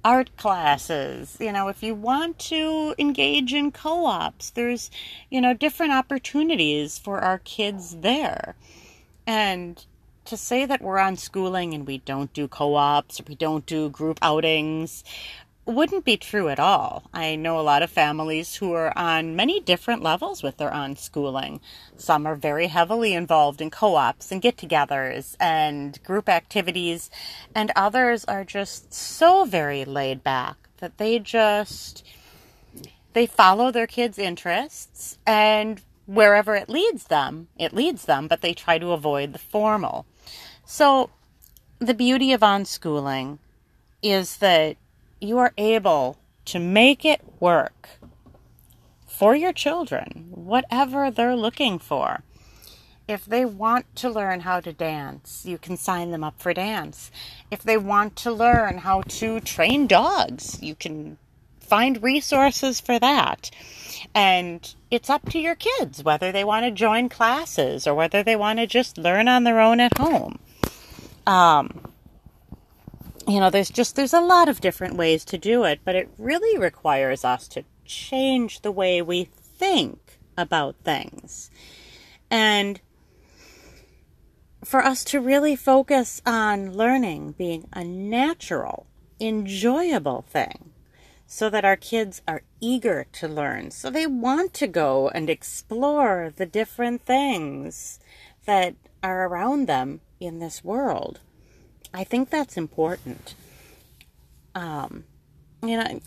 art 0.08 0.36
classes. 0.38 1.36
You 1.38 1.52
know, 1.52 1.68
if 1.68 1.84
you 1.84 1.94
want 1.94 2.40
to 2.40 2.96
engage 2.98 3.54
in 3.54 3.72
co 3.74 4.06
ops, 4.06 4.52
there's, 4.52 4.90
you 5.30 5.42
know, 5.42 5.54
different 5.54 5.92
opportunities 5.92 6.98
for 6.98 7.20
our 7.20 7.40
kids 7.40 7.98
there. 7.98 8.56
And 9.26 9.86
to 10.28 10.38
say 10.38 10.66
that 10.66 10.82
we're 10.82 10.98
unschooling 10.98 11.74
and 11.74 11.88
we 11.88 12.00
don't 12.00 12.32
do 12.34 12.48
co 12.48 12.76
ops 12.76 13.20
or 13.20 13.24
we 13.28 13.36
don't 13.36 13.66
do 13.66 13.90
group 13.90 14.20
outings 14.22 15.04
wouldn't 15.68 16.06
be 16.06 16.16
true 16.16 16.48
at 16.48 16.60
all. 16.60 17.04
I 17.14 17.36
know 17.36 17.60
a 17.60 17.62
lot 17.62 17.84
of 17.84 17.90
families 17.90 18.56
who 18.56 18.72
are 18.72 18.98
on 18.98 19.36
many 19.36 19.60
different 19.60 20.02
levels 20.02 20.42
with 20.42 20.58
their 20.58 20.72
unschooling. 20.72 21.60
Some 21.98 22.26
are 22.26 22.36
very 22.36 22.68
heavily 22.68 23.14
involved 23.14 23.60
in 23.60 23.70
co 23.70 23.96
ops 23.96 24.32
and 24.32 24.42
get 24.42 24.58
togethers 24.58 25.36
and 25.40 26.02
group 26.04 26.30
activities, 26.30 27.10
and 27.54 27.72
others 27.76 28.24
are 28.26 28.46
just 28.46 28.94
so 28.94 29.44
very 29.44 29.84
laid 29.84 30.24
back 30.24 30.56
that 30.78 30.98
they 30.98 31.20
just 31.20 32.04
they 33.14 33.26
follow 33.26 33.72
their 33.72 33.88
kids' 33.88 34.18
interests 34.18 35.18
and 35.26 35.82
wherever 36.06 36.56
it 36.56 36.70
leads 36.70 37.06
them, 37.06 37.50
it 37.58 37.74
leads 37.74 38.06
them, 38.06 38.28
but 38.28 38.42
they 38.42 38.54
try 38.54 38.78
to 38.78 38.92
avoid 38.92 39.34
the 39.34 39.40
formal. 39.40 40.06
So 40.70 41.12
the 41.80 41.94
beauty 41.94 42.34
of 42.34 42.42
unschooling 42.42 43.40
is 44.04 44.38
that 44.38 44.76
you 45.22 45.38
are 45.38 45.54
able 45.58 46.18
to 46.44 46.60
make 46.60 47.06
it 47.06 47.22
work 47.40 47.88
for 49.08 49.34
your 49.34 49.54
children, 49.54 50.28
whatever 50.30 51.10
they're 51.10 51.38
looking 51.38 51.80
for. 51.80 52.22
If 53.08 53.24
they 53.24 53.46
want 53.46 53.86
to 53.96 54.10
learn 54.10 54.42
how 54.42 54.60
to 54.60 54.74
dance, 54.74 55.46
you 55.46 55.58
can 55.58 55.78
sign 55.78 56.12
them 56.12 56.26
up 56.26 56.38
for 56.42 56.54
dance. 56.54 57.12
If 57.50 57.64
they 57.64 57.78
want 57.78 58.18
to 58.18 58.32
learn 58.34 58.80
how 58.80 59.04
to 59.04 59.40
train 59.40 59.88
dogs, 59.88 60.62
you 60.62 60.76
can 60.76 61.18
find 61.62 62.04
resources 62.04 62.82
for 62.82 63.00
that. 63.00 63.50
And 64.14 64.76
it's 64.92 65.10
up 65.10 65.30
to 65.30 65.40
your 65.40 65.56
kids 65.56 66.04
whether 66.04 66.34
they 66.34 66.44
want 66.44 66.66
to 66.66 66.72
join 66.72 67.08
classes 67.08 67.88
or 67.88 67.96
whether 67.96 68.22
they 68.22 68.36
want 68.36 68.60
to 68.60 68.68
just 68.68 68.98
learn 68.98 69.30
on 69.30 69.46
their 69.46 69.62
own 69.62 69.80
at 69.80 69.98
home. 69.98 70.40
Um, 71.28 71.92
you 73.28 73.42
know, 73.42 73.50
there's 73.50 73.70
just 73.70 73.98
there's 73.98 74.14
a 74.14 74.22
lot 74.22 74.48
of 74.48 74.62
different 74.62 74.96
ways 74.96 75.26
to 75.26 75.38
do 75.38 75.66
it, 75.66 75.82
but 75.84 75.94
it 75.94 76.10
really 76.18 76.58
requires 76.58 77.26
us 77.26 77.48
to 77.50 77.66
change 77.84 78.62
the 78.62 78.72
way 78.72 79.02
we 79.02 79.26
think 79.26 80.20
about 80.38 80.76
things. 80.86 81.52
And 82.32 82.80
for 84.64 84.84
us 84.84 85.04
to 85.06 85.20
really 85.20 85.56
focus 85.56 86.22
on 86.26 86.74
learning 86.74 87.36
being 87.38 87.68
a 87.74 87.84
natural, 87.84 88.88
enjoyable 89.20 90.22
thing 90.22 90.72
so 91.26 91.50
that 91.50 91.66
our 91.66 91.76
kids 91.76 92.22
are 92.26 92.44
eager 92.62 93.06
to 93.12 93.28
learn. 93.28 93.72
So 93.72 93.90
they 93.90 94.08
want 94.08 94.54
to 94.56 94.68
go 94.68 95.10
and 95.10 95.30
explore 95.30 96.32
the 96.34 96.46
different 96.46 97.06
things 97.06 98.00
that 98.46 98.76
are 99.04 99.28
around 99.28 99.68
them 99.68 100.00
in 100.20 100.40
this 100.40 100.64
world. 100.64 101.20
I 101.94 102.04
think 102.04 102.30
that's 102.30 102.58
important. 102.58 103.36
Um, 104.56 105.06
you 105.64 105.78
know, 105.78 106.00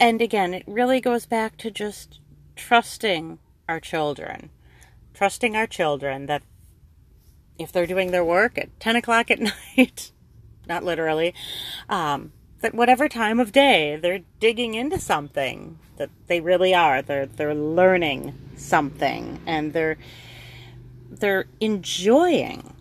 and 0.00 0.20
again, 0.22 0.54
it 0.54 0.64
really 0.66 1.00
goes 1.00 1.26
back 1.26 1.56
to 1.58 1.70
just 1.70 2.20
trusting 2.56 3.38
our 3.68 3.80
children, 3.80 4.50
trusting 5.14 5.56
our 5.56 5.66
children 5.66 6.26
that 6.26 6.42
if 7.58 7.72
they're 7.72 7.86
doing 7.86 8.10
their 8.10 8.24
work 8.24 8.56
at 8.56 8.78
10 8.80 8.96
o'clock 8.96 9.30
at 9.30 9.40
night, 9.76 10.12
not 10.66 10.84
literally, 10.84 11.34
um, 11.88 12.32
that 12.60 12.74
whatever 12.74 13.08
time 13.08 13.38
of 13.38 13.52
day 13.52 13.96
they're 13.96 14.20
digging 14.40 14.74
into 14.74 14.98
something 14.98 15.78
that 15.96 16.10
they 16.26 16.40
really 16.40 16.74
are 16.74 17.02
they're 17.02 17.26
they're 17.26 17.54
learning 17.54 18.34
something 18.56 19.40
and 19.46 19.72
they're 19.72 19.96
they're 21.10 21.46
enjoying 21.60 22.74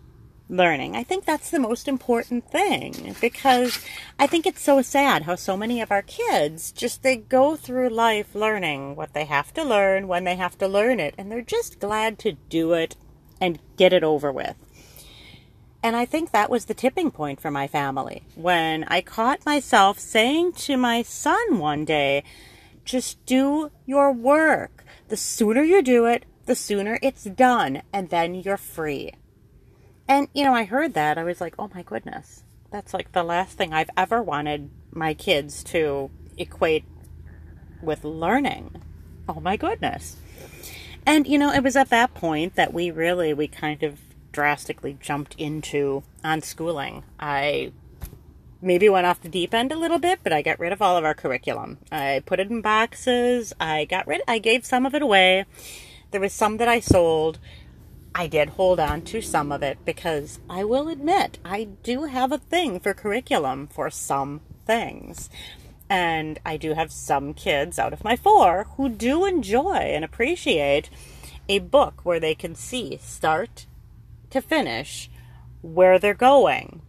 learning 0.49 0.95
i 0.95 1.03
think 1.03 1.25
that's 1.25 1.49
the 1.49 1.59
most 1.59 1.87
important 1.87 2.49
thing 2.49 3.15
because 3.19 3.83
i 4.17 4.25
think 4.25 4.45
it's 4.45 4.61
so 4.61 4.81
sad 4.81 5.23
how 5.23 5.35
so 5.35 5.57
many 5.57 5.81
of 5.81 5.91
our 5.91 6.01
kids 6.01 6.71
just 6.71 7.03
they 7.03 7.15
go 7.17 7.55
through 7.55 7.89
life 7.89 8.33
learning 8.33 8.95
what 8.95 9.13
they 9.13 9.25
have 9.25 9.53
to 9.53 9.63
learn 9.63 10.07
when 10.07 10.23
they 10.23 10.35
have 10.35 10.57
to 10.57 10.67
learn 10.67 10.99
it 10.99 11.13
and 11.17 11.31
they're 11.31 11.41
just 11.41 11.79
glad 11.79 12.17
to 12.17 12.31
do 12.49 12.73
it 12.73 12.95
and 13.41 13.59
get 13.75 13.91
it 13.91 14.03
over 14.03 14.31
with 14.31 14.55
and 15.83 15.95
I 15.95 16.05
think 16.05 16.31
that 16.31 16.49
was 16.49 16.65
the 16.65 16.73
tipping 16.73 17.11
point 17.11 17.39
for 17.39 17.51
my 17.51 17.67
family 17.67 18.23
when 18.35 18.83
I 18.85 19.01
caught 19.01 19.45
myself 19.45 19.99
saying 19.99 20.53
to 20.53 20.75
my 20.75 21.01
son 21.01 21.59
one 21.59 21.85
day, 21.85 22.23
just 22.83 23.23
do 23.25 23.71
your 23.85 24.11
work. 24.11 24.83
The 25.09 25.17
sooner 25.17 25.61
you 25.63 25.81
do 25.81 26.05
it, 26.05 26.25
the 26.45 26.55
sooner 26.55 26.97
it's 27.01 27.25
done, 27.25 27.83
and 27.93 28.09
then 28.09 28.35
you're 28.35 28.57
free. 28.57 29.13
And, 30.07 30.27
you 30.33 30.43
know, 30.43 30.53
I 30.53 30.63
heard 30.63 30.93
that. 30.93 31.17
I 31.17 31.23
was 31.23 31.41
like, 31.41 31.55
oh 31.59 31.69
my 31.73 31.83
goodness. 31.83 32.43
That's 32.71 32.93
like 32.93 33.11
the 33.11 33.23
last 33.23 33.57
thing 33.57 33.73
I've 33.73 33.89
ever 33.97 34.21
wanted 34.21 34.69
my 34.91 35.13
kids 35.13 35.63
to 35.65 36.09
equate 36.37 36.85
with 37.81 38.03
learning. 38.03 38.81
Oh 39.27 39.39
my 39.39 39.57
goodness. 39.57 40.17
And, 41.05 41.27
you 41.27 41.37
know, 41.37 41.51
it 41.51 41.63
was 41.63 41.75
at 41.75 41.89
that 41.89 42.13
point 42.13 42.55
that 42.55 42.73
we 42.73 42.91
really, 42.91 43.33
we 43.33 43.47
kind 43.47 43.83
of 43.83 43.99
drastically 44.31 44.97
jumped 44.99 45.35
into 45.37 46.03
unschooling. 46.23 47.03
I 47.19 47.71
maybe 48.61 48.89
went 48.89 49.05
off 49.07 49.21
the 49.21 49.29
deep 49.29 49.53
end 49.53 49.71
a 49.71 49.77
little 49.77 49.99
bit, 49.99 50.19
but 50.23 50.33
I 50.33 50.41
got 50.41 50.59
rid 50.59 50.73
of 50.73 50.81
all 50.81 50.97
of 50.97 51.05
our 51.05 51.13
curriculum. 51.13 51.77
I 51.91 52.23
put 52.25 52.39
it 52.39 52.49
in 52.49 52.61
boxes. 52.61 53.53
I 53.59 53.85
got 53.85 54.07
rid 54.07 54.21
I 54.27 54.39
gave 54.39 54.65
some 54.65 54.85
of 54.85 54.93
it 54.93 55.01
away. 55.01 55.45
There 56.11 56.21
was 56.21 56.33
some 56.33 56.57
that 56.57 56.67
I 56.67 56.79
sold. 56.79 57.39
I 58.19 58.25
did 58.25 58.49
hold 58.49 58.79
on 58.79 59.03
to 59.03 59.21
some 59.21 59.51
of 59.51 59.61
it 59.61 59.77
because 59.85 60.39
I 60.49 60.63
will 60.63 60.89
admit 60.89 61.37
I 61.45 61.65
do 61.83 62.05
have 62.05 62.31
a 62.31 62.39
thing 62.39 62.79
for 62.79 62.95
curriculum 62.95 63.67
for 63.67 63.91
some 63.91 64.41
things. 64.65 65.29
And 65.87 66.39
I 66.43 66.57
do 66.57 66.73
have 66.73 66.91
some 66.91 67.35
kids 67.35 67.77
out 67.77 67.93
of 67.93 68.03
my 68.03 68.15
four 68.15 68.65
who 68.75 68.89
do 68.89 69.23
enjoy 69.23 69.75
and 69.75 70.03
appreciate 70.03 70.89
a 71.47 71.59
book 71.59 72.01
where 72.01 72.19
they 72.19 72.33
can 72.33 72.55
see 72.55 72.97
start 72.97 73.67
to 74.31 74.41
finish 74.41 75.11
where 75.61 75.99
they're 75.99 76.15
going, 76.15 76.81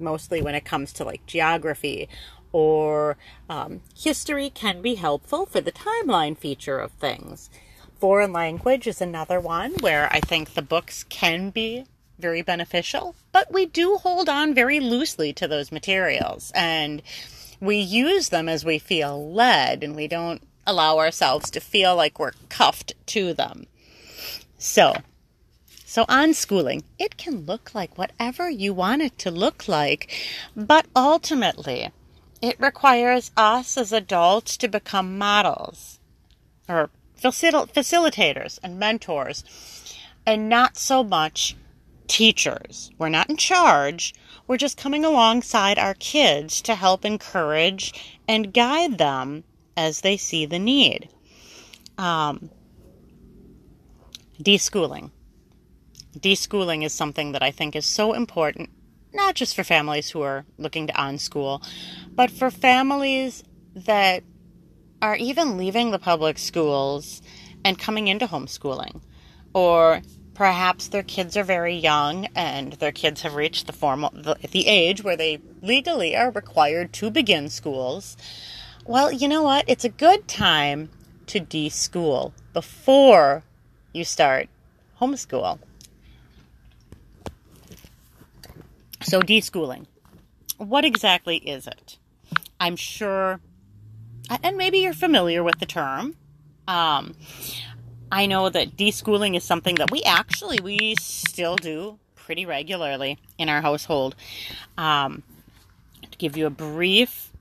mostly 0.00 0.42
when 0.42 0.56
it 0.56 0.64
comes 0.64 0.92
to 0.94 1.04
like 1.04 1.24
geography 1.24 2.08
or 2.50 3.16
um, 3.48 3.80
history 3.96 4.50
can 4.50 4.82
be 4.82 4.96
helpful 4.96 5.46
for 5.46 5.60
the 5.60 5.72
timeline 5.72 6.36
feature 6.36 6.80
of 6.80 6.90
things. 6.90 7.48
Foreign 7.98 8.32
language 8.32 8.86
is 8.86 9.00
another 9.00 9.40
one 9.40 9.72
where 9.80 10.12
I 10.12 10.20
think 10.20 10.54
the 10.54 10.62
books 10.62 11.04
can 11.04 11.50
be 11.50 11.84
very 12.18 12.42
beneficial, 12.42 13.14
but 13.32 13.52
we 13.52 13.66
do 13.66 13.96
hold 13.96 14.28
on 14.28 14.54
very 14.54 14.80
loosely 14.80 15.32
to 15.32 15.48
those 15.48 15.72
materials 15.72 16.52
and 16.54 17.02
we 17.60 17.76
use 17.76 18.28
them 18.28 18.48
as 18.48 18.64
we 18.64 18.78
feel 18.78 19.32
led 19.32 19.82
and 19.82 19.96
we 19.96 20.06
don't 20.06 20.42
allow 20.66 20.98
ourselves 20.98 21.50
to 21.50 21.60
feel 21.60 21.96
like 21.96 22.18
we're 22.18 22.32
cuffed 22.48 22.94
to 23.06 23.32
them. 23.32 23.66
So, 24.58 24.94
so, 25.84 26.04
unschooling, 26.06 26.82
it 26.98 27.16
can 27.16 27.46
look 27.46 27.74
like 27.74 27.96
whatever 27.96 28.50
you 28.50 28.74
want 28.74 29.02
it 29.02 29.16
to 29.18 29.30
look 29.30 29.68
like, 29.68 30.10
but 30.56 30.86
ultimately, 30.96 31.90
it 32.42 32.58
requires 32.58 33.30
us 33.36 33.76
as 33.76 33.92
adults 33.92 34.56
to 34.56 34.68
become 34.68 35.16
models 35.18 36.00
or 36.68 36.90
facil- 37.30 37.72
facilitators 37.72 38.58
and 38.62 38.78
mentors, 38.78 39.44
and 40.26 40.48
not 40.48 40.76
so 40.76 41.02
much 41.04 41.56
teachers. 42.06 42.90
We're 42.98 43.08
not 43.08 43.30
in 43.30 43.36
charge. 43.36 44.14
We're 44.46 44.56
just 44.56 44.76
coming 44.76 45.04
alongside 45.04 45.78
our 45.78 45.94
kids 45.94 46.60
to 46.62 46.74
help 46.74 47.04
encourage 47.04 48.18
and 48.28 48.52
guide 48.52 48.98
them 48.98 49.44
as 49.76 50.00
they 50.00 50.16
see 50.16 50.46
the 50.46 50.58
need. 50.58 51.08
Um, 51.96 52.50
deschooling 54.42 55.10
deschooling 56.18 56.84
is 56.84 56.92
something 56.92 57.32
that 57.32 57.42
I 57.42 57.50
think 57.50 57.74
is 57.76 57.86
so 57.86 58.12
important, 58.12 58.70
not 59.12 59.34
just 59.34 59.54
for 59.54 59.64
families 59.64 60.10
who 60.10 60.22
are 60.22 60.44
looking 60.58 60.86
to 60.86 60.92
unschool, 60.92 61.66
but 62.14 62.30
for 62.30 62.50
families 62.50 63.44
that 63.74 64.22
are 65.04 65.16
even 65.16 65.58
leaving 65.58 65.90
the 65.90 65.98
public 65.98 66.38
schools 66.38 67.20
and 67.62 67.78
coming 67.78 68.08
into 68.08 68.26
homeschooling. 68.26 69.02
Or 69.52 70.00
perhaps 70.32 70.88
their 70.88 71.02
kids 71.02 71.36
are 71.36 71.44
very 71.44 71.76
young 71.76 72.26
and 72.34 72.72
their 72.74 72.90
kids 72.90 73.20
have 73.20 73.34
reached 73.34 73.66
the 73.66 73.74
formal 73.74 74.10
the, 74.14 74.34
the 74.50 74.66
age 74.66 75.04
where 75.04 75.14
they 75.14 75.40
legally 75.60 76.16
are 76.16 76.30
required 76.30 76.94
to 76.94 77.10
begin 77.10 77.50
schools. 77.50 78.16
Well, 78.86 79.12
you 79.12 79.28
know 79.28 79.42
what? 79.42 79.66
It's 79.66 79.84
a 79.84 79.90
good 79.90 80.26
time 80.26 80.88
to 81.26 81.38
deschool 81.38 82.32
before 82.54 83.42
you 83.92 84.04
start 84.04 84.48
homeschool. 85.02 85.58
So, 89.02 89.20
deschooling. 89.20 89.84
What 90.56 90.86
exactly 90.86 91.36
is 91.36 91.66
it? 91.66 91.98
I'm 92.58 92.76
sure, 92.76 93.40
and 94.42 94.56
maybe 94.56 94.78
you're 94.78 94.94
familiar 94.94 95.42
with 95.42 95.58
the 95.58 95.66
term. 95.66 96.16
Um, 96.66 97.14
I 98.10 98.26
know 98.26 98.48
that 98.48 98.76
deschooling 98.76 99.36
is 99.36 99.44
something 99.44 99.74
that 99.76 99.90
we 99.90 100.02
actually 100.02 100.60
we 100.60 100.94
still 101.00 101.56
do 101.56 101.98
pretty 102.14 102.46
regularly 102.46 103.18
in 103.38 103.48
our 103.48 103.60
household. 103.60 104.14
Um, 104.78 105.22
to 106.10 106.18
give 106.18 106.36
you 106.36 106.46
a 106.46 106.50
brief 106.50 107.32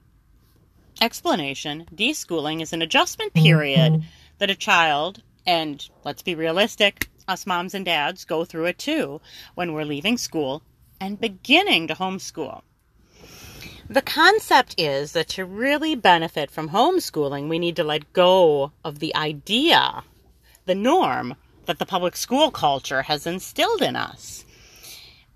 explanation, 1.00 1.86
deschooling 1.94 2.62
is 2.62 2.74
an 2.74 2.82
adjustment 2.82 3.34
period 3.34 3.94
mm-hmm. 3.94 4.08
that 4.40 4.50
a 4.50 4.56
child, 4.56 5.22
and 5.46 5.88
let's 6.04 6.22
be 6.22 6.36
realistic, 6.36 7.10
us 7.28 7.46
moms 7.46 7.74
and 7.74 7.86
dads 7.86 8.26
go 8.26 8.44
through 8.44 8.66
it 8.66 8.78
too 8.78 9.22
when 9.56 9.74
we're 9.74 9.86
leaving 9.86 10.18
school 10.18 10.62
and 11.00 11.20
beginning 11.20 11.88
to 11.88 11.94
homeschool. 11.94 12.62
The 13.94 14.02
concept 14.02 14.74
is 14.80 15.12
that 15.12 15.28
to 15.30 15.46
really 15.46 15.94
benefit 15.94 16.50
from 16.50 16.70
homeschooling, 16.70 17.48
we 17.48 17.60
need 17.60 17.76
to 17.76 17.84
let 17.84 18.12
go 18.12 18.72
of 18.84 18.98
the 18.98 19.16
idea, 19.16 20.04
the 20.66 20.74
norm 20.74 21.36
that 21.68 21.78
the 21.78 21.86
public 21.86 22.16
school 22.16 22.50
culture 22.50 23.04
has 23.04 23.28
instilled 23.28 23.84
in 23.84 23.96
us. 23.96 24.46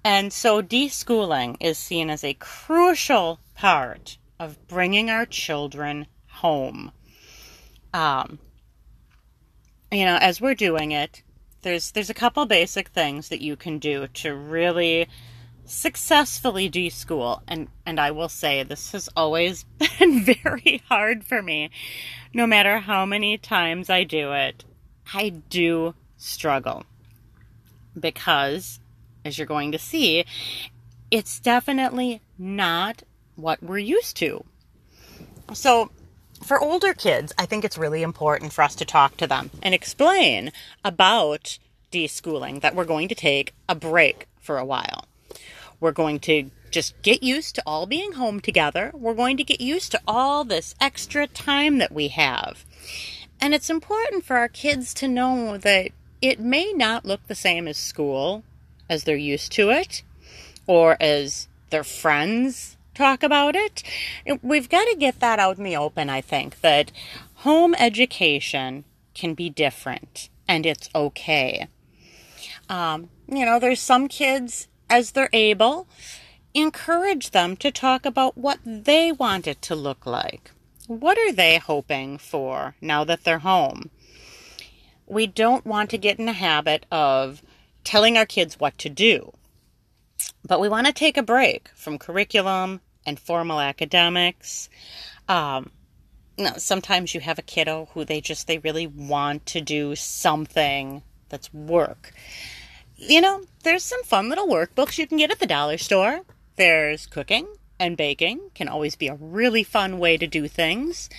And 0.03 0.33
so 0.33 0.63
deschooling 0.63 1.57
is 1.59 1.77
seen 1.77 2.09
as 2.09 2.23
a 2.23 2.33
crucial 2.33 3.39
part 3.53 4.17
of 4.39 4.67
bringing 4.67 5.11
our 5.11 5.27
children 5.27 6.07
home. 6.25 6.91
Um, 7.93 8.39
you 9.91 10.03
know, 10.03 10.17
as 10.19 10.41
we're 10.41 10.55
doing 10.55 10.93
it, 10.93 11.21
there's 11.61 11.91
there's 11.91 12.09
a 12.09 12.15
couple 12.15 12.43
basic 12.47 12.87
things 12.87 13.29
that 13.29 13.41
you 13.41 13.55
can 13.55 13.77
do 13.77 14.07
to 14.15 14.33
really 14.33 15.07
successfully 15.67 16.69
deschool 16.69 17.41
and 17.47 17.67
and 17.85 17.99
I 17.99 18.11
will 18.11 18.29
say 18.29 18.63
this 18.63 18.91
has 18.93 19.09
always 19.15 19.63
been 19.99 20.23
very 20.23 20.81
hard 20.87 21.23
for 21.23 21.41
me. 21.41 21.69
No 22.33 22.47
matter 22.47 22.79
how 22.79 23.05
many 23.05 23.37
times 23.37 23.89
I 23.89 24.03
do 24.03 24.31
it 24.33 24.63
I 25.13 25.29
do 25.29 25.93
struggle. 26.17 26.83
Because 27.99 28.79
as 29.23 29.37
you're 29.37 29.47
going 29.47 29.71
to 29.73 29.79
see 29.79 30.25
it's 31.11 31.39
definitely 31.39 32.21
not 32.37 33.03
what 33.35 33.61
we're 33.61 33.77
used 33.77 34.17
to. 34.17 34.43
So 35.53 35.91
for 36.43 36.59
older 36.59 36.93
kids, 36.93 37.33
I 37.37 37.45
think 37.45 37.63
it's 37.63 37.77
really 37.77 38.03
important 38.03 38.53
for 38.53 38.61
us 38.63 38.75
to 38.75 38.85
talk 38.85 39.17
to 39.17 39.27
them 39.27 39.49
and 39.63 39.73
explain 39.73 40.51
about 40.83 41.57
deschooling, 41.91 42.61
that 42.61 42.75
we're 42.75 42.85
going 42.85 43.07
to 43.07 43.15
take 43.15 43.53
a 43.69 43.75
break 43.75 44.27
for 44.39 44.57
a 44.57 44.65
while. 44.65 45.05
We're 45.79 45.91
going 45.91 46.19
to 46.21 46.51
just 46.71 47.01
get 47.01 47.23
used 47.23 47.55
to 47.55 47.63
all 47.65 47.85
being 47.85 48.13
home 48.13 48.39
together. 48.39 48.91
We're 48.93 49.13
going 49.13 49.37
to 49.37 49.43
get 49.43 49.61
used 49.61 49.91
to 49.91 50.01
all 50.07 50.43
this 50.43 50.75
extra 50.81 51.27
time 51.27 51.77
that 51.77 51.91
we 51.91 52.09
have. 52.09 52.65
And 53.39 53.53
it's 53.53 53.69
important 53.69 54.25
for 54.25 54.37
our 54.37 54.47
kids 54.47 54.93
to 54.95 55.07
know 55.07 55.57
that 55.57 55.91
it 56.21 56.39
may 56.39 56.73
not 56.73 57.05
look 57.05 57.25
the 57.27 57.35
same 57.35 57.67
as 57.67 57.77
school 57.77 58.43
as 58.89 59.03
they're 59.03 59.15
used 59.15 59.51
to 59.53 59.69
it 59.69 60.03
or 60.65 60.97
as 60.99 61.47
their 61.69 61.83
friends 61.83 62.77
talk 62.95 63.21
about 63.21 63.55
it. 63.55 63.83
We've 64.41 64.69
got 64.69 64.85
to 64.85 64.95
get 64.95 65.19
that 65.19 65.39
out 65.39 65.57
in 65.57 65.63
the 65.63 65.77
open, 65.77 66.09
I 66.09 66.21
think, 66.21 66.61
that 66.61 66.91
home 67.35 67.75
education 67.75 68.83
can 69.13 69.33
be 69.33 69.49
different 69.49 70.29
and 70.47 70.65
it's 70.65 70.89
okay. 70.95 71.67
Um, 72.69 73.09
you 73.27 73.45
know, 73.45 73.59
there's 73.59 73.81
some 73.81 74.07
kids, 74.07 74.67
as 74.89 75.11
they're 75.11 75.29
able, 75.33 75.87
encourage 76.53 77.31
them 77.31 77.55
to 77.57 77.71
talk 77.71 78.05
about 78.05 78.37
what 78.37 78.59
they 78.65 79.11
want 79.11 79.47
it 79.47 79.61
to 79.63 79.75
look 79.75 80.05
like. 80.05 80.51
What 80.87 81.17
are 81.17 81.31
they 81.31 81.57
hoping 81.57 82.17
for 82.17 82.75
now 82.81 83.03
that 83.03 83.23
they're 83.23 83.39
home? 83.39 83.89
We 85.05 85.27
don't 85.27 85.65
want 85.65 85.89
to 85.91 85.97
get 85.97 86.19
in 86.19 86.25
the 86.25 86.33
habit 86.33 86.85
of 86.91 87.41
telling 87.83 88.17
our 88.17 88.25
kids 88.25 88.59
what 88.59 88.77
to 88.79 88.89
do, 88.89 89.33
but 90.45 90.59
we 90.59 90.69
want 90.69 90.87
to 90.87 90.93
take 90.93 91.17
a 91.17 91.23
break 91.23 91.69
from 91.75 91.97
curriculum 91.97 92.81
and 93.05 93.19
formal 93.19 93.59
academics. 93.59 94.69
Um, 95.29 95.71
sometimes 96.57 97.13
you 97.13 97.21
have 97.21 97.39
a 97.39 97.43
kiddo 97.43 97.89
who 97.93 98.05
they 98.05 98.21
just 98.21 98.47
they 98.47 98.57
really 98.59 98.87
want 98.87 99.45
to 99.47 99.61
do 99.61 99.95
something 99.95 101.03
that's 101.29 101.53
work 101.53 102.13
you 102.97 103.21
know, 103.21 103.43
there's 103.63 103.83
some 103.83 104.03
fun 104.03 104.29
little 104.29 104.47
workbooks 104.47 104.97
you 104.97 105.07
can 105.07 105.17
get 105.17 105.31
at 105.31 105.39
the 105.39 105.45
dollar 105.45 105.77
store. 105.77 106.21
There's 106.55 107.05
cooking 107.05 107.47
and 107.79 107.95
baking, 107.95 108.51
can 108.55 108.67
always 108.67 108.95
be 108.95 109.07
a 109.07 109.15
really 109.15 109.63
fun 109.63 109.99
way 109.99 110.17
to 110.17 110.27
do 110.27 110.47
things. 110.47 111.09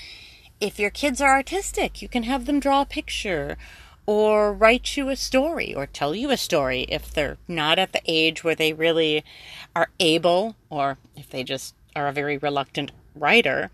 If 0.61 0.79
your 0.79 0.91
kids 0.91 1.21
are 1.21 1.31
artistic, 1.31 2.03
you 2.03 2.09
can 2.09 2.25
have 2.25 2.47
them 2.47 2.59
draw 2.59 2.83
a 2.83 2.87
picture 2.87 3.57
or 4.07 4.53
write 4.53 4.97
you 4.97 5.09
a 5.09 5.17
story 5.17 5.75
or 5.75 5.87
tell 5.87 6.14
you 6.14 6.31
a 6.31 6.37
story 6.37 6.87
if 6.88 7.12
they're 7.12 7.37
not 7.47 7.79
at 7.79 7.93
the 7.93 8.01
age 8.07 8.43
where 8.43 8.55
they 8.55 8.73
really 8.73 9.23
are 9.77 9.91
able 10.01 10.57
or 10.71 10.99
if 11.14 11.31
they 11.31 11.45
just 11.45 11.75
are 11.95 12.09
a 12.09 12.12
very 12.12 12.38
reluctant 12.38 12.91
writer. 13.14 13.71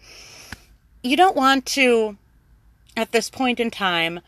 You 1.03 1.17
don't 1.17 1.37
want 1.37 1.65
to, 1.67 2.17
at 2.97 3.13
this 3.13 3.31
point 3.31 3.61
in 3.61 3.71
time, 3.71 4.21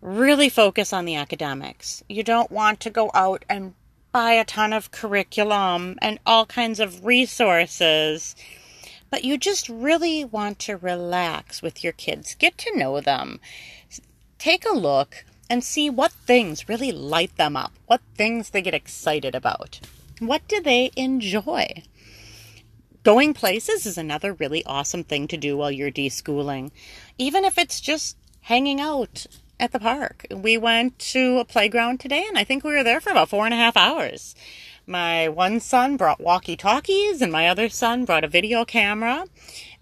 really 0.00 0.48
focus 0.48 0.92
on 0.92 1.04
the 1.04 1.16
academics. 1.16 2.02
You 2.08 2.22
don't 2.22 2.50
want 2.50 2.80
to 2.80 2.90
go 2.90 3.10
out 3.14 3.44
and 3.48 3.74
buy 4.12 4.32
a 4.32 4.44
ton 4.44 4.72
of 4.72 4.90
curriculum 4.90 5.96
and 6.02 6.18
all 6.26 6.46
kinds 6.46 6.80
of 6.80 7.04
resources, 7.04 8.34
but 9.10 9.24
you 9.24 9.38
just 9.38 9.68
really 9.68 10.24
want 10.24 10.58
to 10.60 10.76
relax 10.76 11.62
with 11.62 11.84
your 11.84 11.92
kids, 11.92 12.34
get 12.34 12.56
to 12.58 12.76
know 12.76 13.00
them, 13.00 13.40
take 14.38 14.64
a 14.64 14.76
look 14.76 15.24
and 15.48 15.62
see 15.62 15.90
what 15.90 16.12
things 16.12 16.68
really 16.68 16.92
light 16.92 17.36
them 17.36 17.56
up, 17.56 17.72
what 17.86 18.00
things 18.14 18.50
they 18.50 18.62
get 18.62 18.74
excited 18.74 19.34
about, 19.34 19.80
what 20.18 20.46
do 20.48 20.60
they 20.60 20.90
enjoy. 20.96 21.82
Going 23.02 23.32
places 23.32 23.86
is 23.86 23.96
another 23.96 24.34
really 24.34 24.64
awesome 24.66 25.04
thing 25.04 25.26
to 25.28 25.36
do 25.36 25.56
while 25.56 25.70
you're 25.70 25.90
deschooling, 25.90 26.70
even 27.16 27.44
if 27.44 27.58
it's 27.58 27.80
just 27.80 28.16
hanging 28.42 28.80
out 28.80 29.26
at 29.60 29.72
the 29.72 29.78
park. 29.78 30.26
We 30.30 30.56
went 30.56 30.98
to 31.10 31.38
a 31.38 31.44
playground 31.44 32.00
today, 32.00 32.24
and 32.26 32.38
I 32.38 32.44
think 32.44 32.64
we 32.64 32.72
were 32.72 32.82
there 32.82 33.00
for 33.00 33.10
about 33.10 33.28
four 33.28 33.44
and 33.44 33.54
a 33.54 33.58
half 33.58 33.76
hours. 33.76 34.34
My 34.86 35.28
one 35.28 35.60
son 35.60 35.96
brought 35.96 36.20
walkie 36.20 36.56
talkies, 36.56 37.22
and 37.22 37.30
my 37.30 37.46
other 37.46 37.68
son 37.68 38.04
brought 38.06 38.24
a 38.24 38.28
video 38.28 38.64
camera, 38.64 39.26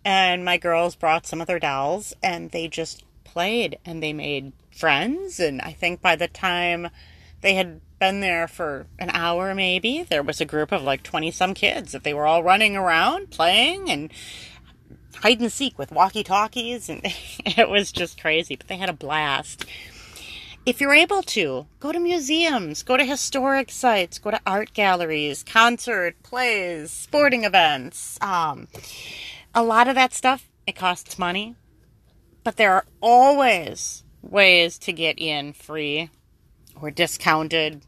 and 0.04 0.44
my 0.44 0.58
girls 0.58 0.96
brought 0.96 1.26
some 1.26 1.40
of 1.40 1.46
their 1.46 1.60
dolls, 1.60 2.12
and 2.22 2.50
they 2.50 2.68
just 2.68 3.04
played 3.24 3.78
and 3.84 4.02
they 4.02 4.12
made 4.12 4.52
friends. 4.70 5.38
And 5.38 5.60
I 5.62 5.72
think 5.72 6.02
by 6.02 6.16
the 6.16 6.28
time 6.28 6.88
they 7.40 7.54
had 7.54 7.80
been 8.00 8.20
there 8.20 8.48
for 8.48 8.86
an 8.98 9.10
hour, 9.10 9.54
maybe, 9.54 10.02
there 10.02 10.22
was 10.22 10.40
a 10.40 10.44
group 10.44 10.72
of 10.72 10.82
like 10.82 11.02
20 11.02 11.30
some 11.30 11.54
kids 11.54 11.92
that 11.92 12.04
they 12.04 12.14
were 12.14 12.26
all 12.26 12.42
running 12.42 12.76
around 12.76 13.30
playing 13.30 13.90
and 13.90 14.12
hide 15.22 15.40
and 15.40 15.52
seek 15.52 15.78
with 15.78 15.92
walkie 15.92 16.24
talkies, 16.24 16.88
and 16.88 17.00
it 17.46 17.68
was 17.68 17.92
just 17.92 18.20
crazy, 18.20 18.57
but 18.57 18.68
they 18.68 18.76
had 18.76 18.88
a 18.88 18.94
blast. 18.94 19.64
If 20.66 20.81
you're 20.81 20.94
able 20.94 21.22
to, 21.22 21.66
go 21.81 21.92
to 21.92 21.98
museums, 21.98 22.83
go 22.83 22.96
to 22.96 23.04
historic 23.04 23.70
sites, 23.70 24.18
go 24.18 24.31
to 24.31 24.40
art 24.46 24.74
galleries, 24.74 25.42
concert, 25.42 26.22
plays, 26.22 26.90
sporting 26.90 27.44
events. 27.44 28.18
Um, 28.20 28.68
a 29.54 29.62
lot 29.62 29.88
of 29.88 29.94
that 29.94 30.12
stuff, 30.12 30.48
it 30.66 30.76
costs 30.76 31.18
money, 31.18 31.57
but 32.44 32.57
there 32.57 32.74
are 32.74 32.85
always 33.00 34.04
ways 34.20 34.78
to 34.81 34.92
get 34.92 35.18
in 35.18 35.52
free 35.52 36.11
or 36.81 36.90
discounted 36.90 37.83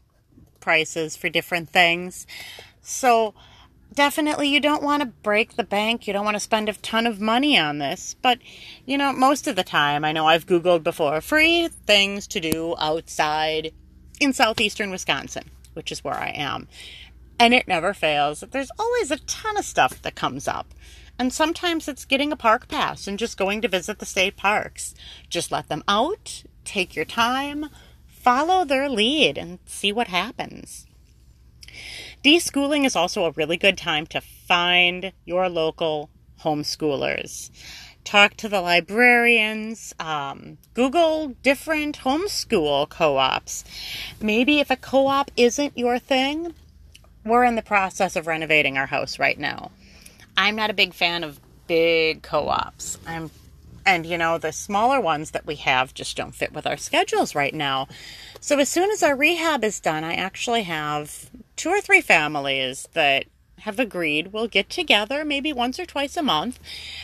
prices 0.59 1.15
for 1.15 1.29
different 1.29 1.69
things. 1.69 2.25
So, 2.81 3.33
definitely 3.93 4.49
you 4.49 4.59
don't 4.59 4.83
want 4.83 5.01
to 5.01 5.07
break 5.07 5.55
the 5.55 5.63
bank. 5.63 6.07
You 6.07 6.13
don't 6.13 6.25
want 6.25 6.35
to 6.35 6.39
spend 6.39 6.69
a 6.69 6.73
ton 6.73 7.07
of 7.07 7.19
money 7.19 7.57
on 7.57 7.77
this. 7.77 8.15
But, 8.21 8.39
you 8.85 8.97
know, 8.97 9.11
most 9.13 9.47
of 9.47 9.55
the 9.55 9.63
time, 9.63 10.05
I 10.05 10.11
know 10.11 10.27
I've 10.27 10.45
Googled 10.45 10.83
before 10.83 11.21
free 11.21 11.67
things 11.67 12.27
to 12.27 12.39
do 12.39 12.75
outside 12.77 13.73
in 14.19 14.33
southeastern 14.33 14.91
Wisconsin, 14.91 15.49
which 15.73 15.91
is 15.91 16.03
where 16.03 16.17
I 16.17 16.29
am. 16.29 16.67
And 17.39 17.53
it 17.53 17.67
never 17.67 17.93
fails. 17.93 18.43
There's 18.51 18.71
always 18.77 19.11
a 19.11 19.17
ton 19.17 19.57
of 19.57 19.65
stuff 19.65 20.01
that 20.01 20.15
comes 20.15 20.47
up. 20.47 20.73
And 21.17 21.33
sometimes 21.33 21.87
it's 21.87 22.05
getting 22.05 22.31
a 22.31 22.37
park 22.37 22.67
pass 22.67 23.07
and 23.07 23.19
just 23.19 23.37
going 23.37 23.61
to 23.61 23.67
visit 23.67 23.99
the 23.99 24.05
state 24.05 24.37
parks. 24.37 24.95
Just 25.29 25.51
let 25.51 25.69
them 25.69 25.83
out, 25.87 26.43
take 26.65 26.95
your 26.95 27.05
time, 27.05 27.67
follow 28.07 28.63
their 28.65 28.89
lead, 28.89 29.37
and 29.37 29.59
see 29.65 29.91
what 29.91 30.07
happens. 30.07 30.87
Deschooling 32.23 32.85
is 32.85 32.95
also 32.95 33.25
a 33.25 33.31
really 33.31 33.57
good 33.57 33.77
time 33.77 34.05
to 34.07 34.21
find 34.21 35.11
your 35.25 35.49
local 35.49 36.09
homeschoolers. 36.43 37.49
Talk 38.03 38.35
to 38.37 38.49
the 38.49 38.61
librarians, 38.61 39.93
um, 39.99 40.57
Google 40.75 41.29
different 41.41 41.99
homeschool 41.99 42.89
co 42.89 43.17
ops. 43.17 43.63
Maybe 44.21 44.59
if 44.59 44.69
a 44.69 44.75
co 44.75 45.07
op 45.07 45.31
isn't 45.35 45.77
your 45.77 45.97
thing, 45.97 46.53
we're 47.25 47.43
in 47.43 47.55
the 47.55 47.61
process 47.63 48.15
of 48.15 48.27
renovating 48.27 48.77
our 48.77 48.87
house 48.87 49.17
right 49.17 49.37
now. 49.37 49.71
I'm 50.37 50.55
not 50.55 50.69
a 50.69 50.73
big 50.73 50.93
fan 50.93 51.23
of 51.23 51.39
big 51.65 52.21
co 52.21 52.49
ops. 52.49 52.99
I'm 53.07 53.31
and 53.85 54.05
you 54.05 54.17
know 54.17 54.37
the 54.37 54.51
smaller 54.51 55.01
ones 55.01 55.31
that 55.31 55.47
we 55.47 55.55
have 55.55 55.93
just 55.93 56.15
don't 56.15 56.35
fit 56.35 56.53
with 56.53 56.67
our 56.67 56.77
schedules 56.77 57.33
right 57.33 57.53
now. 57.53 57.87
So 58.39 58.59
as 58.59 58.69
soon 58.69 58.91
as 58.91 59.03
our 59.03 59.15
rehab 59.15 59.63
is 59.63 59.79
done, 59.79 60.03
I 60.03 60.13
actually 60.13 60.63
have 60.63 61.30
two 61.61 61.69
or 61.69 61.79
three 61.79 62.01
families 62.01 62.87
that 62.93 63.25
have 63.59 63.77
agreed 63.77 64.33
we'll 64.33 64.47
get 64.47 64.67
together 64.67 65.23
maybe 65.23 65.53
once 65.53 65.79
or 65.79 65.85
twice 65.85 66.17
a 66.17 66.21
month 66.23 66.57